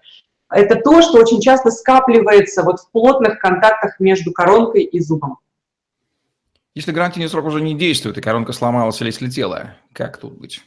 Это 0.51 0.77
то, 0.77 1.03
что 1.03 1.19
очень 1.19 1.41
часто 1.41 1.71
скапливается 1.71 2.63
вот 2.63 2.81
в 2.81 2.91
плотных 2.91 3.39
контактах 3.39 4.01
между 4.01 4.33
коронкой 4.33 4.83
и 4.83 5.01
зубом. 5.01 5.39
Если 6.75 6.93
гарантийный 6.93 7.29
срок 7.29 7.47
уже 7.47 7.61
не 7.61 7.75
действует, 7.75 8.17
и 8.19 8.21
коронка 8.21 8.53
сломалась 8.53 9.01
или 9.01 9.11
слетела, 9.11 9.75
как 9.93 10.17
тут 10.17 10.39
быть? 10.39 10.63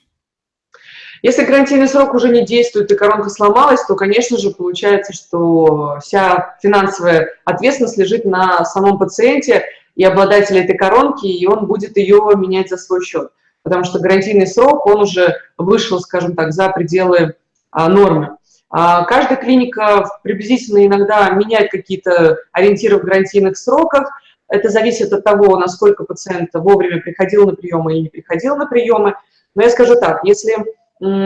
Если 1.22 1.46
гарантийный 1.46 1.88
срок 1.88 2.14
уже 2.16 2.30
не 2.30 2.44
действует 2.44 2.92
и 2.92 2.96
коронка 2.96 3.30
сломалась, 3.30 3.84
то, 3.86 3.96
конечно 3.96 4.38
же, 4.38 4.52
получается, 4.52 5.14
что 5.14 6.00
вся 6.02 6.58
финансовая 6.62 7.30
ответственность 7.46 7.98
лежит 7.98 8.26
на 8.26 8.66
самом 8.66 8.98
пациенте 8.98 9.66
и 9.96 10.04
обладателе 10.04 10.64
этой 10.64 10.76
коронки, 10.76 11.28
и 11.28 11.46
он 11.46 11.68
будет 11.68 11.96
ее 11.96 12.32
менять 12.36 12.70
за 12.70 12.78
свой 12.78 13.04
счет. 13.04 13.32
Потому 13.62 13.84
что 13.84 14.00
гарантийный 14.00 14.48
срок, 14.48 14.88
он 14.88 15.02
уже 15.02 15.38
вышел, 15.58 16.00
скажем 16.00 16.36
так, 16.36 16.54
за 16.54 16.70
пределы 16.70 17.36
а, 17.70 17.88
нормы. 17.88 18.38
А, 18.72 19.04
каждая 19.04 19.38
клиника 19.38 20.06
приблизительно 20.24 20.86
иногда 20.86 21.30
меняет 21.32 21.72
какие-то 21.72 22.38
ориентиры 22.54 22.98
в 22.98 23.04
гарантийных 23.04 23.58
сроках, 23.58 24.10
это 24.48 24.70
зависит 24.70 25.12
от 25.14 25.24
того, 25.24 25.58
насколько 25.58 26.06
пациент 26.06 26.50
вовремя 26.54 27.02
приходил 27.02 27.46
на 27.46 27.56
приемы 27.56 27.94
или 27.94 28.04
не 28.04 28.10
приходил 28.10 28.56
на 28.56 28.66
приемы. 28.66 29.16
Но 29.56 29.64
я 29.64 29.70
скажу 29.70 29.96
так, 30.00 30.22
если 30.24 30.56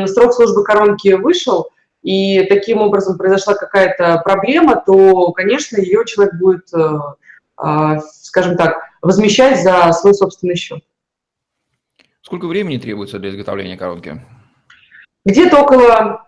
срок 0.07 0.33
службы 0.33 0.63
коронки 0.63 1.13
вышел, 1.13 1.69
и 2.01 2.43
таким 2.43 2.81
образом 2.81 3.17
произошла 3.17 3.55
какая-то 3.55 4.21
проблема, 4.23 4.75
то, 4.85 5.31
конечно, 5.31 5.77
ее 5.77 6.05
человек 6.05 6.35
будет, 6.35 6.71
э, 6.71 6.99
а, 7.57 7.99
скажем 7.99 8.57
так, 8.57 8.77
возмещать 9.01 9.63
за 9.63 9.91
свой 9.91 10.13
собственный 10.13 10.55
счет. 10.55 10.83
Сколько 12.21 12.45
времени 12.45 12.77
требуется 12.77 13.17
для 13.17 13.31
изготовления 13.31 13.75
коронки? 13.75 14.21
Где-то 15.25 15.61
около 15.61 16.27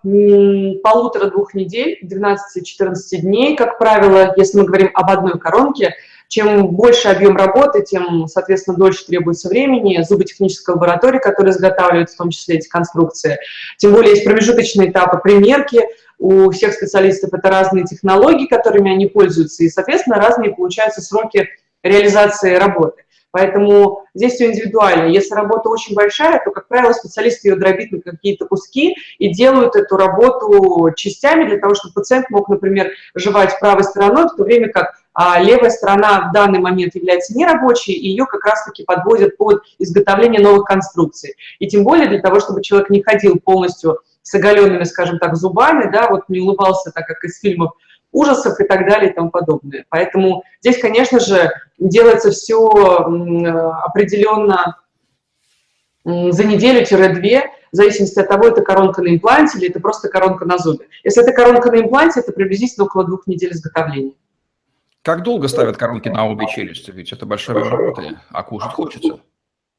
полутора-двух 0.84 1.54
недель, 1.54 2.00
12-14 2.04 2.96
дней, 3.22 3.56
как 3.56 3.78
правило, 3.78 4.34
если 4.36 4.58
мы 4.58 4.66
говорим 4.66 4.90
об 4.94 5.10
одной 5.10 5.40
коронке– 5.40 5.94
чем 6.28 6.68
больше 6.76 7.08
объем 7.08 7.38
работы, 7.38 7.84
тем, 7.84 8.28
соответственно, 8.28 8.78
дольше 8.78 9.06
требуется 9.06 9.48
времени. 9.48 10.04
Зуботехническая 10.08 10.76
лаборатория, 10.76 11.20
которая 11.20 11.54
изготавливает 11.54 12.10
в 12.10 12.18
том 12.18 12.30
числе 12.30 12.58
эти 12.58 12.68
конструкции. 12.68 13.40
Тем 13.78 13.94
более 13.94 14.12
есть 14.12 14.26
промежуточные 14.26 14.90
этапы 14.90 15.20
примерки. 15.24 15.82
У 16.20 16.50
всех 16.52 16.74
специалистов 16.74 17.34
это 17.34 17.50
разные 17.50 17.86
технологии, 17.86 18.48
которыми 18.48 18.92
они 18.92 19.06
пользуются, 19.06 19.64
и, 19.64 19.70
соответственно, 19.70 20.18
разные 20.18 20.54
получаются 20.54 21.02
сроки 21.02 21.48
реализации 21.84 22.56
работы. 22.56 23.04
Поэтому 23.32 24.04
здесь 24.13 24.34
все 24.34 24.48
индивидуально. 24.48 25.08
Если 25.08 25.36
работа 25.36 25.70
очень 25.70 25.96
большая, 25.96 26.42
то, 26.44 26.52
как 26.52 26.68
правило, 26.68 26.94
специалисты 26.94 27.50
ее 27.50 27.56
дробят 27.56 27.92
на 27.92 28.00
какие-то 28.00 28.46
куски 28.46 28.96
и 29.20 29.34
делают 29.34 29.76
эту 29.76 29.98
работу 29.98 30.92
частями 30.96 31.48
для 31.48 31.60
того, 31.60 31.76
чтобы 31.76 31.94
пациент 31.94 32.30
мог, 32.30 32.50
например, 32.50 32.92
жевать 33.16 33.60
правой 33.60 33.84
стороной, 33.84 34.28
в 34.28 34.36
то 34.36 34.44
время 34.44 34.70
как 34.70 34.96
а 35.20 35.42
левая 35.42 35.72
сторона 35.72 36.30
в 36.30 36.32
данный 36.32 36.60
момент 36.60 36.94
является 36.94 37.36
нерабочей, 37.36 37.94
и 37.94 38.08
ее 38.08 38.28
как 38.28 38.46
раз-таки 38.46 38.84
подводят 38.84 39.36
под 39.36 39.63
изготовление 39.80 40.40
новых 40.40 40.66
конструкций. 40.66 41.34
И 41.58 41.68
тем 41.68 41.84
более 41.84 42.08
для 42.08 42.22
того, 42.22 42.40
чтобы 42.40 42.62
человек 42.62 42.92
не 42.92 43.02
ходил 43.02 43.40
полностью 43.40 43.98
с 44.22 44.36
оголенными, 44.36 44.84
скажем 44.84 45.18
так, 45.18 45.36
зубами, 45.36 45.92
да, 45.92 46.08
вот 46.08 46.30
не 46.30 46.40
улыбался, 46.40 46.92
так 46.92 47.08
как 47.08 47.24
из 47.24 47.40
фильмов 47.40 47.72
ужасов 48.12 48.60
и 48.60 48.63
так 48.63 48.88
далее 48.88 49.12
и 49.12 49.13
тому 49.13 49.30
подобное. 49.30 49.86
Поэтому 49.89 50.43
здесь, 50.62 50.80
конечно 50.80 51.20
же, 51.20 51.52
делается 51.78 52.32
все 52.32 52.65
определенно 53.86 54.78
за 56.04 56.43
неделю-две, 56.43 57.52
в 57.72 57.76
зависимости 57.76 58.17
от 58.17 58.30
того, 58.30 58.48
это 58.48 58.62
коронка 58.62 59.02
на 59.02 59.10
импланте 59.10 59.58
или 59.58 59.70
это 59.70 59.82
просто 59.82 60.08
коронка 60.08 60.46
на 60.46 60.58
зубе. 60.58 60.88
Если 61.04 61.22
это 61.22 61.34
коронка 61.34 61.70
на 61.70 61.82
импланте, 61.82 62.22
это 62.22 62.32
приблизительно 62.32 62.86
около 62.86 63.04
двух 63.04 63.28
недель 63.28 63.52
изготовления. 63.52 64.13
Как 65.02 65.24
долго 65.24 65.50
ставят 65.50 65.76
коронки 65.78 66.08
на 66.10 66.28
обе 66.28 66.48
челюсти? 66.48 66.91
Ведь 66.91 67.12
это 67.12 67.26
большая 67.26 67.63
работа, 67.63 68.22
а 68.32 68.43
кушать 68.43 68.72
хочется. 68.72 69.20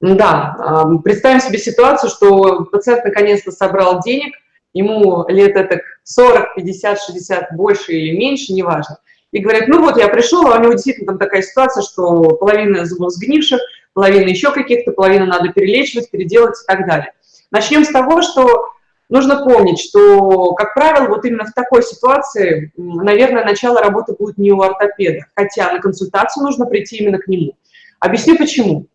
Да, 0.01 0.87
представим 1.03 1.41
себе 1.41 1.59
ситуацию, 1.59 2.11
что 2.11 2.64
пациент 2.67 3.05
наконец-то 3.05 3.51
собрал 3.51 4.01
денег, 4.01 4.35
ему 4.73 5.27
лет 5.29 5.57
это 5.57 5.81
40, 6.05 6.55
50, 6.57 7.01
60, 7.01 7.57
больше 7.57 7.93
или 7.93 8.17
меньше, 8.17 8.53
неважно. 8.53 8.99
И 9.31 9.41
говорят, 9.41 9.69
ну 9.69 9.83
вот 9.83 9.99
я 9.99 10.09
пришел, 10.09 10.47
а 10.47 10.59
у 10.59 10.63
него 10.63 10.73
действительно 10.73 11.09
там 11.09 11.19
такая 11.19 11.43
ситуация, 11.43 11.83
что 11.83 12.37
половина 12.37 12.87
зубов 12.87 13.13
сгнивших, 13.13 13.61
половина 13.93 14.29
еще 14.29 14.53
каких-то, 14.53 14.93
половина 14.93 15.27
надо 15.27 15.53
перелечивать, 15.53 16.11
переделать 16.11 16.57
и 16.63 16.67
так 16.67 16.87
далее. 16.87 17.13
Начнем 17.51 17.85
с 17.85 17.89
того, 17.89 18.23
что 18.23 18.73
Нужно 19.09 19.43
помнить, 19.43 19.81
что, 19.81 20.53
как 20.53 20.75
правило, 20.75 21.09
вот 21.09 21.25
именно 21.25 21.47
в 21.47 21.55
такой 21.55 21.83
ситуации, 21.83 22.73
наверное, 22.77 23.43
начало 23.43 23.81
работы 23.81 24.13
будет 24.13 24.37
не 24.37 24.53
у 24.53 24.61
ортопеда, 24.61 25.25
хотя 25.35 25.73
на 25.73 25.81
консультацию 25.81 26.45
нужно 26.45 26.67
прийти 26.67 26.99
именно 26.99 27.19
к 27.19 27.27
нему. 27.27 27.57
Объясню 28.01 28.37
почему. 28.37 28.87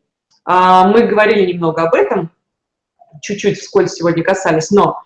А, 0.46 0.88
мы 0.88 1.08
говорили 1.08 1.52
немного 1.52 1.82
об 1.82 1.96
этом, 1.96 2.30
чуть-чуть 3.22 3.58
вскользь 3.58 3.94
сегодня 3.94 4.24
касались, 4.24 4.70
но 4.70 5.02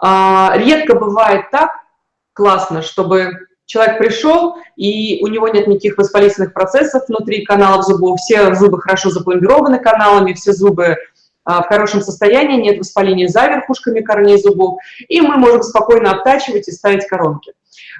редко 0.00 0.96
бывает 0.96 1.50
так 1.50 1.70
классно, 2.32 2.82
чтобы 2.82 3.46
человек 3.66 3.98
пришел, 3.98 4.56
и 4.76 5.22
у 5.22 5.28
него 5.28 5.48
нет 5.48 5.66
никаких 5.66 5.96
воспалительных 5.96 6.52
процессов 6.52 7.04
внутри 7.08 7.44
каналов 7.44 7.84
зубов, 7.84 8.18
все 8.20 8.54
зубы 8.54 8.80
хорошо 8.80 9.10
запломбированы 9.10 9.78
каналами, 9.78 10.34
все 10.34 10.52
зубы 10.52 10.96
а, 11.44 11.62
в 11.62 11.68
хорошем 11.68 12.00
состоянии, 12.00 12.60
нет 12.60 12.78
воспаления 12.78 13.28
за 13.28 13.46
верхушками 13.46 14.00
корней 14.00 14.40
зубов, 14.40 14.78
и 15.08 15.20
мы 15.20 15.36
можем 15.36 15.62
спокойно 15.62 16.10
обтачивать 16.10 16.68
и 16.68 16.72
ставить 16.72 17.06
коронки. 17.06 17.52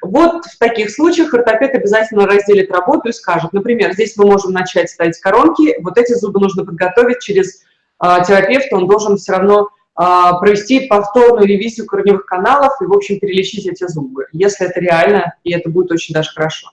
Вот 0.03 0.45
в 0.45 0.59
таких 0.59 0.91
случаях 0.91 1.33
ортопед 1.33 1.75
обязательно 1.75 2.27
разделит 2.27 2.71
работу 2.71 3.09
и 3.09 3.13
скажет, 3.13 3.53
например, 3.53 3.93
здесь 3.93 4.17
мы 4.17 4.27
можем 4.27 4.53
начать 4.53 4.91
ставить 4.91 5.19
коронки, 5.19 5.77
вот 5.83 5.99
эти 5.99 6.15
зубы 6.15 6.41
нужно 6.41 6.65
подготовить 6.65 7.21
через 7.21 7.63
э, 8.03 8.17
терапевта, 8.27 8.77
он 8.77 8.87
должен 8.87 9.17
все 9.17 9.33
равно 9.33 9.69
провести 9.95 10.89
повторную 10.89 11.47
ревизию 11.47 11.87
корневых 11.87 12.27
каналов 12.27 12.73
и, 12.81 12.85
в 12.85 12.93
общем, 12.93 13.21
перелечить 13.21 13.67
эти 13.67 13.87
зубы, 13.87 14.27
если 14.33 14.67
это 14.67 14.81
реально, 14.81 15.35
и 15.45 15.53
это 15.53 15.71
будет 15.71 15.93
очень 15.93 16.13
даже 16.13 16.31
хорошо. 16.31 16.71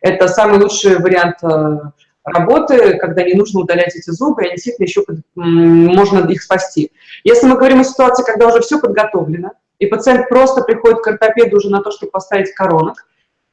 Это 0.00 0.28
самый 0.28 0.58
лучший 0.58 0.98
вариант 0.98 1.36
э, 1.42 1.80
работы, 2.24 2.98
когда 2.98 3.22
не 3.22 3.34
нужно 3.34 3.60
удалять 3.60 3.94
эти 3.94 4.10
зубы, 4.10 4.42
и 4.42 4.46
они 4.46 4.56
действительно 4.56 4.84
еще 4.86 5.04
можно 5.34 6.26
их 6.30 6.42
спасти. 6.42 6.90
Если 7.22 7.46
мы 7.46 7.56
говорим 7.56 7.80
о 7.80 7.84
ситуации, 7.84 8.24
когда 8.24 8.48
уже 8.48 8.60
все 8.60 8.80
подготовлено, 8.80 9.52
и 9.78 9.86
пациент 9.86 10.28
просто 10.28 10.62
приходит 10.62 11.00
к 11.00 11.08
ортопеду 11.08 11.56
уже 11.56 11.70
на 11.70 11.82
то, 11.82 11.90
чтобы 11.90 12.12
поставить 12.12 12.52
коронок, 12.54 13.06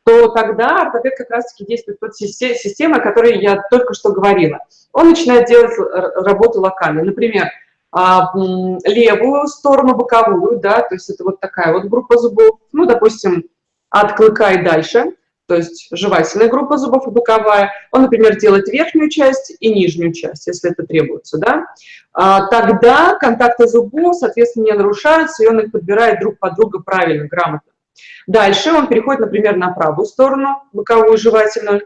то 0.03 0.29
тогда 0.29 0.81
ортопед 0.81 1.15
как 1.17 1.29
раз-таки 1.29 1.65
действует 1.65 1.99
под 1.99 2.15
системой, 2.15 2.99
о 2.99 3.03
которой 3.03 3.39
я 3.39 3.61
только 3.69 3.93
что 3.93 4.11
говорила. 4.11 4.59
Он 4.93 5.09
начинает 5.09 5.47
делать 5.47 5.71
работу 6.15 6.59
локально. 6.59 7.03
Например, 7.03 7.49
а, 7.91 8.31
левую 8.35 9.47
сторону, 9.47 9.95
боковую, 9.95 10.59
да, 10.59 10.81
то 10.81 10.95
есть 10.95 11.09
это 11.09 11.23
вот 11.23 11.39
такая 11.39 11.73
вот 11.73 11.85
группа 11.85 12.17
зубов, 12.17 12.59
ну, 12.71 12.85
допустим, 12.85 13.43
от 13.89 14.15
клыка 14.15 14.53
и 14.53 14.63
дальше– 14.63 15.15
то 15.51 15.57
есть 15.57 15.89
жевательная 15.91 16.47
группа 16.47 16.77
зубов 16.77 17.05
и 17.07 17.11
боковая, 17.11 17.73
он, 17.91 18.03
например, 18.03 18.39
делает 18.39 18.69
верхнюю 18.69 19.09
часть 19.09 19.51
и 19.59 19.73
нижнюю 19.73 20.13
часть, 20.13 20.47
если 20.47 20.71
это 20.71 20.83
требуется, 20.83 21.37
да, 21.39 21.65
а, 22.13 22.47
тогда 22.47 23.15
контакты 23.15 23.67
зубов, 23.67 24.15
соответственно, 24.15 24.63
не 24.63 24.71
нарушаются, 24.71 25.43
и 25.43 25.47
он 25.47 25.59
их 25.59 25.73
подбирает 25.73 26.21
друг 26.21 26.39
под 26.39 26.55
друга 26.55 26.79
правильно, 26.79 27.27
грамотно. 27.27 27.69
Дальше 28.27 28.71
он 28.71 28.87
переходит, 28.87 29.19
например, 29.19 29.57
на 29.57 29.73
правую 29.73 30.05
сторону, 30.05 30.63
боковую 30.71 31.17
жевательную, 31.17 31.81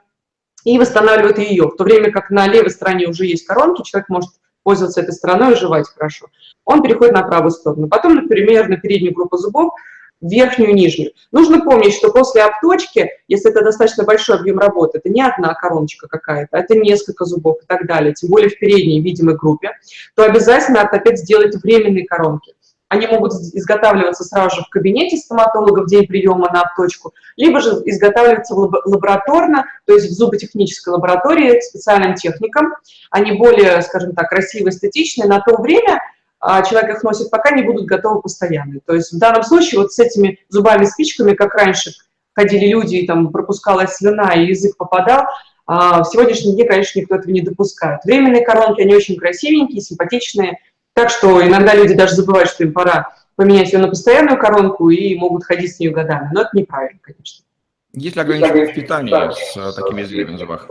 и 0.63 0.77
восстанавливает 0.77 1.39
ее, 1.39 1.63
в 1.63 1.75
то 1.75 1.85
время 1.85 2.11
как 2.11 2.29
на 2.29 2.45
левой 2.45 2.69
стороне 2.69 3.07
уже 3.07 3.25
есть 3.25 3.47
коронки, 3.47 3.81
человек 3.81 4.09
может 4.09 4.29
пользоваться 4.65 5.01
этой 5.01 5.13
стороной 5.13 5.53
и 5.53 5.55
жевать 5.55 5.87
хорошо. 5.87 6.27
Он 6.65 6.81
переходит 6.81 7.13
на 7.13 7.21
правую 7.21 7.51
сторону. 7.51 7.87
Потом, 7.87 8.15
например, 8.15 8.67
на 8.67 8.77
переднюю 8.77 9.13
группу 9.13 9.37
зубов 9.37 9.73
верхнюю 10.21 10.71
и 10.71 10.73
нижнюю. 10.73 11.11
Нужно 11.31 11.61
помнить, 11.61 11.93
что 11.93 12.11
после 12.11 12.41
обточки, 12.41 13.11
если 13.27 13.51
это 13.51 13.63
достаточно 13.63 14.03
большой 14.03 14.37
объем 14.37 14.57
работы, 14.57 14.97
это 14.97 15.09
не 15.09 15.21
одна 15.21 15.53
короночка 15.53 16.07
какая-то, 16.07 16.57
это 16.57 16.75
несколько 16.75 17.25
зубов 17.25 17.57
и 17.61 17.65
так 17.67 17.85
далее, 17.85 18.13
тем 18.13 18.29
более 18.29 18.49
в 18.49 18.57
передней 18.57 19.01
видимой 19.01 19.35
группе, 19.35 19.71
то 20.15 20.23
обязательно 20.23 20.81
ортопед 20.81 21.19
сделает 21.19 21.55
временные 21.55 22.05
коронки. 22.05 22.55
Они 22.95 23.07
могут 23.07 23.33
изготавливаться 23.33 24.23
сразу 24.23 24.57
же 24.57 24.61
в 24.63 24.69
кабинете 24.69 25.17
стоматолога 25.17 25.81
в 25.81 25.87
день 25.87 26.07
приема 26.07 26.49
на 26.51 26.61
обточку, 26.61 27.13
либо 27.37 27.61
же 27.61 27.69
изготавливаться 27.85 28.55
лабораторно, 28.55 29.65
то 29.85 29.93
есть 29.93 30.09
в 30.09 30.13
зуботехнической 30.13 30.93
лаборатории 30.93 31.59
специальным 31.61 32.15
техникам. 32.15 32.73
Они 33.11 33.33
более, 33.33 33.81
скажем 33.81 34.13
так, 34.13 34.29
красивые, 34.29 34.71
эстетичные. 34.71 35.27
На 35.27 35.39
то 35.39 35.61
время 35.61 36.01
а 36.47 36.61
человек 36.61 36.97
их 36.97 37.03
носит, 37.03 37.31
пока 37.31 37.55
не 37.55 37.63
будут 37.63 37.87
готовы 37.87 38.21
постоянно. 38.21 38.79
То 38.85 38.93
есть 38.93 39.11
в 39.11 39.17
данном 39.17 39.41
случае 39.41 39.81
вот 39.81 39.93
с 39.93 39.97
этими 39.97 40.37
зубами-спичками, 40.49 41.33
как 41.33 41.55
раньше 41.55 41.93
ходили 42.33 42.67
люди, 42.67 42.97
и 42.97 43.07
там 43.07 43.31
пропускалась 43.31 43.95
слюна, 43.95 44.33
и 44.33 44.47
язык 44.47 44.77
попадал, 44.77 45.25
а 45.65 46.03
в 46.03 46.07
сегодняшнем 46.07 46.53
дне, 46.53 46.65
конечно, 46.65 46.99
никто 46.99 47.15
этого 47.15 47.31
не 47.31 47.41
допускает. 47.41 48.01
Временные 48.03 48.45
коронки, 48.45 48.81
они 48.81 48.93
очень 48.93 49.17
красивенькие, 49.17 49.81
симпатичные, 49.81 50.59
так 50.95 51.09
что 51.09 51.45
иногда 51.45 51.75
люди 51.75 51.93
даже 51.93 52.15
забывают, 52.15 52.49
что 52.49 52.63
им 52.63 52.71
пора 52.71 53.13
поменять 53.35 53.71
ее 53.73 53.79
на 53.79 53.89
постоянную 53.89 54.39
коронку 54.39 54.89
и 54.89 55.15
могут 55.15 55.43
ходить 55.43 55.75
с 55.75 55.79
нее 55.79 55.91
годами. 55.91 56.29
Но 56.33 56.41
это 56.41 56.51
неправильно, 56.53 56.99
конечно. 57.01 57.43
Есть 57.91 58.15
ли 58.15 58.21
ограничения 58.21 58.65
в 58.65 58.73
питании 58.73 59.31
с 59.31 59.57
э, 59.57 59.71
такими 59.75 60.03
изделиями 60.03 60.31
на 60.31 60.37
зубах? 60.37 60.67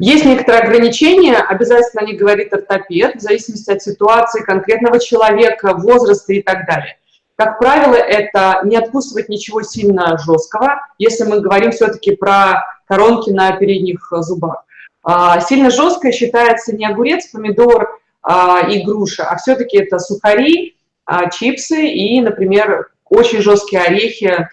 Есть 0.00 0.24
некоторые 0.24 0.64
ограничения, 0.64 1.36
обязательно 1.36 2.02
о 2.02 2.06
них 2.06 2.18
говорит 2.18 2.52
ортопед, 2.52 3.16
в 3.16 3.20
зависимости 3.20 3.70
от 3.70 3.82
ситуации 3.82 4.42
конкретного 4.42 4.98
человека, 4.98 5.74
возраста 5.76 6.32
и 6.32 6.42
так 6.42 6.66
далее. 6.66 6.98
Как 7.36 7.60
правило, 7.60 7.94
это 7.94 8.62
не 8.64 8.76
откусывать 8.76 9.28
ничего 9.28 9.62
сильно 9.62 10.18
жесткого, 10.18 10.80
если 10.98 11.24
мы 11.24 11.40
говорим 11.40 11.70
все-таки 11.70 12.16
про 12.16 12.64
коронки 12.88 13.30
на 13.30 13.52
передних 13.52 14.08
зубах. 14.10 14.64
А, 15.04 15.38
сильно 15.40 15.70
жесткое 15.70 16.10
считается 16.10 16.74
не 16.74 16.84
огурец, 16.84 17.28
помидор 17.28 18.00
а, 18.24 18.66
и 18.68 18.82
груша, 18.82 19.24
а 19.24 19.36
все-таки 19.36 19.78
это 19.78 19.98
сухари, 19.98 20.76
а, 21.04 21.30
чипсы 21.30 21.86
и, 21.86 22.20
например, 22.20 22.90
очень 23.04 23.42
жесткие 23.42 23.82
орехи. 23.82 24.48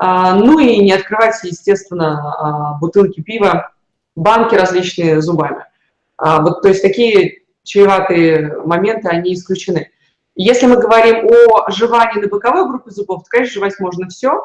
Ну 0.00 0.60
и 0.60 0.76
не 0.78 0.92
открывайте, 0.92 1.48
естественно, 1.48 2.78
бутылки 2.80 3.20
пива 3.20 3.72
банки 4.18 4.54
различные 4.54 5.20
зубами. 5.22 5.64
А, 6.16 6.42
вот, 6.42 6.62
то 6.62 6.68
есть 6.68 6.82
такие 6.82 7.42
чреватые 7.62 8.60
моменты, 8.64 9.08
они 9.08 9.34
исключены. 9.34 9.90
Если 10.34 10.66
мы 10.66 10.76
говорим 10.76 11.26
о 11.26 11.70
жевании 11.70 12.20
на 12.20 12.28
боковой 12.28 12.68
группе 12.68 12.90
зубов, 12.90 13.24
то, 13.24 13.30
конечно, 13.30 13.54
жевать 13.54 13.78
можно 13.78 14.08
все, 14.08 14.42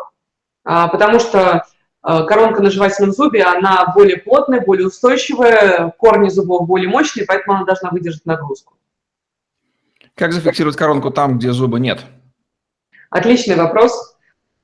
а, 0.64 0.88
потому 0.88 1.20
что 1.20 1.40
а, 1.52 1.66
коронка 2.04 2.62
на 2.62 2.70
жевательном 2.70 3.14
зубе, 3.14 3.44
она 3.44 3.92
более 3.96 4.18
плотная, 4.18 4.62
более 4.62 4.88
устойчивая, 4.88 5.94
корни 5.98 6.30
зубов 6.30 6.68
более 6.68 6.90
мощные, 6.90 7.26
поэтому 7.26 7.58
она 7.58 7.66
должна 7.66 7.90
выдержать 7.92 8.26
нагрузку. 8.26 8.74
Как 10.16 10.34
зафиксировать 10.34 10.76
коронку 10.76 11.10
там, 11.12 11.40
где 11.40 11.52
зуба 11.52 11.80
нет? 11.80 12.02
Отличный 13.10 13.56
вопрос. 13.56 14.14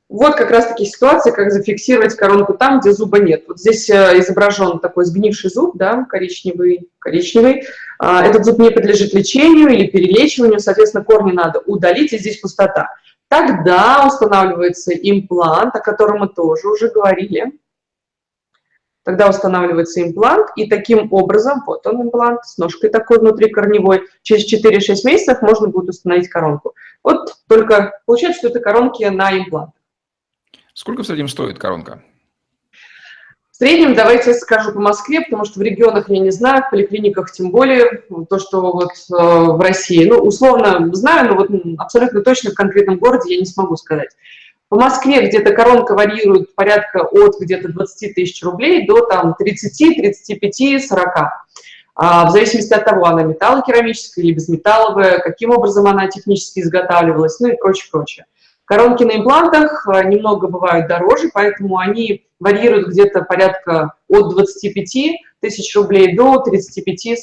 Вот 0.09 0.35
как 0.35 0.49
раз-таки 0.49 0.85
ситуация, 0.85 1.31
как 1.31 1.51
зафиксировать 1.51 2.15
коронку 2.15 2.55
там, 2.55 2.79
где 2.79 2.91
зуба 2.91 3.19
нет. 3.19 3.43
Вот 3.47 3.59
здесь 3.59 3.87
э, 3.91 4.19
изображен 4.19 4.79
такой 4.79 5.05
сгнивший 5.05 5.51
зуб, 5.51 5.77
да, 5.77 6.05
коричневый, 6.05 6.89
коричневый. 6.97 7.63
А, 7.99 8.25
этот 8.25 8.43
зуб 8.43 8.57
не 8.57 8.71
подлежит 8.71 9.13
лечению 9.13 9.69
или 9.69 9.85
перелечиванию, 9.85 10.59
соответственно, 10.59 11.03
корни 11.03 11.31
надо 11.31 11.59
удалить, 11.59 12.11
и 12.13 12.17
здесь 12.17 12.39
пустота. 12.39 12.89
Тогда 13.29 14.07
устанавливается 14.07 14.91
имплант, 14.91 15.75
о 15.75 15.79
котором 15.79 16.19
мы 16.19 16.29
тоже 16.29 16.67
уже 16.67 16.89
говорили. 16.89 17.59
Тогда 19.03 19.29
устанавливается 19.29 20.01
имплант, 20.01 20.49
и 20.55 20.67
таким 20.67 21.11
образом, 21.13 21.63
вот 21.65 21.85
он 21.87 22.01
имплант 22.01 22.43
с 22.45 22.57
ножкой 22.57 22.89
такой 22.89 23.19
внутри 23.19 23.49
корневой, 23.49 24.07
через 24.23 24.51
4-6 24.51 25.05
месяцев 25.05 25.41
можно 25.41 25.67
будет 25.67 25.89
установить 25.89 26.27
коронку. 26.27 26.75
Вот 27.03 27.35
только 27.47 28.01
получается, 28.05 28.39
что 28.39 28.49
это 28.49 28.59
коронки 28.59 29.03
на 29.05 29.37
имплант. 29.37 29.71
Сколько 30.73 31.03
в 31.03 31.05
среднем 31.05 31.27
стоит 31.27 31.59
коронка? 31.59 32.03
Среднем, 33.61 33.93
давайте 33.93 34.33
скажу 34.35 34.71
по 34.71 34.79
Москве, 34.79 35.19
потому 35.19 35.43
что 35.43 35.59
в 35.59 35.61
регионах 35.61 36.09
я 36.09 36.19
не 36.19 36.31
знаю, 36.31 36.63
в 36.63 36.69
поликлиниках 36.69 37.29
тем 37.29 37.51
более, 37.51 38.03
то, 38.29 38.39
что 38.39 38.71
вот 38.71 38.91
э, 38.91 39.13
в 39.13 39.59
России. 39.59 40.05
Ну, 40.05 40.19
условно 40.19 40.89
знаю, 40.93 41.27
но 41.27 41.35
вот 41.35 41.49
абсолютно 41.77 42.21
точно 42.21 42.51
в 42.51 42.53
конкретном 42.53 42.99
городе 42.99 43.33
я 43.33 43.39
не 43.41 43.45
смогу 43.45 43.75
сказать. 43.75 44.11
По 44.69 44.79
Москве 44.79 45.27
где-то 45.27 45.51
коронка 45.51 45.93
варьирует 45.93 46.55
порядка 46.55 46.99
от 46.99 47.37
где-то 47.37 47.67
20 47.67 48.15
тысяч 48.15 48.41
рублей 48.43 48.87
до 48.87 49.05
там 49.05 49.35
30, 49.37 49.97
35, 49.97 50.87
40. 50.87 51.07
А, 51.95 52.27
в 52.27 52.31
зависимости 52.31 52.73
от 52.73 52.85
того, 52.85 53.07
она 53.07 53.23
металлокерамическая 53.23 54.23
или 54.23 54.35
безметалловая, 54.35 55.19
каким 55.19 55.49
образом 55.49 55.85
она 55.85 56.07
технически 56.07 56.61
изготавливалась, 56.61 57.41
ну 57.41 57.49
и 57.49 57.57
прочее, 57.57 57.89
прочее. 57.91 58.25
Коронки 58.69 59.03
на 59.03 59.15
имплантах 59.17 59.87
э, 59.87 60.07
немного 60.09 60.47
бывают 60.47 60.87
дороже, 60.87 61.31
поэтому 61.33 61.79
они 61.79 62.27
варьируют 62.39 62.89
где-то 62.89 63.23
порядка 63.23 63.93
от 64.07 64.29
25 64.29 65.15
тысяч 65.41 65.75
рублей 65.75 66.15
до 66.15 66.43
35-40. 66.47 67.15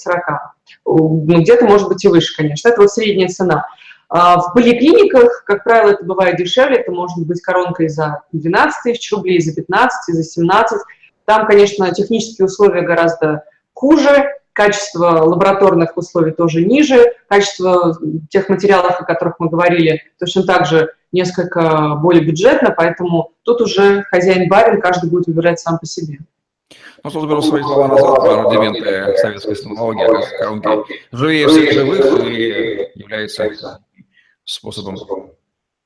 Ну, 0.85 1.25
где-то, 1.25 1.65
может 1.67 1.87
быть, 1.87 2.05
и 2.05 2.09
выше, 2.09 2.37
конечно. 2.37 2.69
Это 2.69 2.81
вот 2.81 2.91
средняя 2.91 3.29
цена. 3.29 3.65
А 4.09 4.41
в 4.41 4.55
поликлиниках, 4.55 5.45
как 5.47 5.63
правило, 5.63 5.93
это 5.93 6.05
бывает 6.05 6.37
дешевле. 6.37 6.79
Это 6.79 6.91
может 6.91 7.25
быть 7.25 7.41
коронка 7.41 7.85
и 7.85 7.89
за 7.89 8.23
12 8.33 8.83
тысяч 8.83 9.13
рублей, 9.13 9.41
за 9.41 9.55
15, 9.55 10.09
и 10.09 10.13
за 10.15 10.25
17. 10.25 10.81
Там, 11.27 11.47
конечно, 11.47 11.95
технические 11.95 12.47
условия 12.47 12.83
гораздо 12.83 13.45
хуже, 13.73 14.33
качество 14.53 15.23
лабораторных 15.23 15.97
условий 15.97 16.33
тоже 16.33 16.65
ниже, 16.65 17.13
качество 17.29 17.97
тех 18.31 18.49
материалов, 18.49 19.01
о 19.01 19.05
которых 19.05 19.37
мы 19.39 19.49
говорили, 19.49 20.03
точно 20.19 20.43
так 20.43 20.67
же 20.67 20.91
несколько 21.17 21.97
более 21.97 22.23
бюджетно, 22.23 22.73
поэтому 22.77 23.33
тут 23.43 23.61
уже 23.61 24.05
хозяин-барин, 24.05 24.81
каждый 24.81 25.11
будет 25.11 25.27
выбирать 25.27 25.59
сам 25.59 25.79
по 25.79 25.87
себе. 25.87 26.19
Ну, 27.03 27.11
тут 27.11 27.29
беру 27.29 27.43
свои 27.43 27.63
слова 27.63 27.89
назад 27.89 28.45
рудименты 28.45 29.17
советской 29.19 29.57
стоматологии, 29.57 30.07
как 30.07 30.39
коронки 30.39 30.95
живее 31.13 31.49
всех 31.49 31.73
живых 31.73 32.25
и 32.25 32.91
является 32.95 33.81
способом 34.45 34.97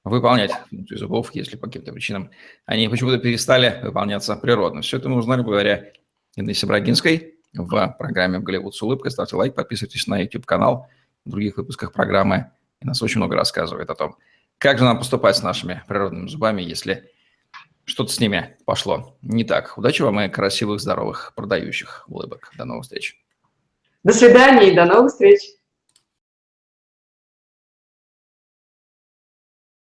выполнять 0.05 0.53
функцию 0.71 0.99
зубов, 0.99 1.35
если 1.35 1.57
по 1.57 1.67
каким-то 1.67 1.93
причинам 1.93 2.31
они 2.67 2.89
почему-то 2.89 3.19
перестали 3.19 3.81
выполняться 3.83 4.35
природно. 4.37 4.81
Все 4.81 4.97
это 4.97 5.09
мы 5.09 5.17
узнали 5.19 5.43
благодаря 5.43 5.93
Инессе 6.37 6.67
Брагинской 6.67 7.35
в 7.53 7.97
программе 7.99 8.39
«Голливуд 8.39 8.75
с 8.75 8.83
улыбкой». 8.83 9.11
Ставьте 9.11 9.37
лайк, 9.37 9.55
подписывайтесь 9.55 10.07
на 10.07 10.19
YouTube-канал. 10.19 10.87
В 11.27 11.31
других 11.31 11.59
выпусках 11.59 11.93
программы 11.93 12.51
и 12.81 12.87
нас 12.87 13.03
очень 13.03 13.19
много 13.19 13.37
рассказывает 13.37 13.91
о 13.91 13.95
том, 13.95 14.17
как 14.61 14.79
же 14.79 14.85
нам 14.85 14.99
поступать 14.99 15.39
с 15.39 15.43
нашими 15.43 15.83
природными 15.89 16.29
зубами, 16.29 16.61
если 16.61 17.11
что-то 17.87 18.13
с 18.13 18.21
ними 18.21 18.59
пошло 18.67 19.17
не 19.23 19.43
так? 19.43 19.77
Удачи 19.79 20.03
вам 20.03 20.21
и 20.21 20.29
красивых, 20.29 20.81
здоровых, 20.81 21.33
продающих 21.35 22.05
улыбок. 22.09 22.53
До 22.59 22.67
новых 22.67 22.85
встреч. 22.85 23.19
До 24.05 24.13
свидания 24.13 24.71
и 24.71 24.77
до 24.77 24.85
новых 24.85 25.13
встреч. 25.13 25.41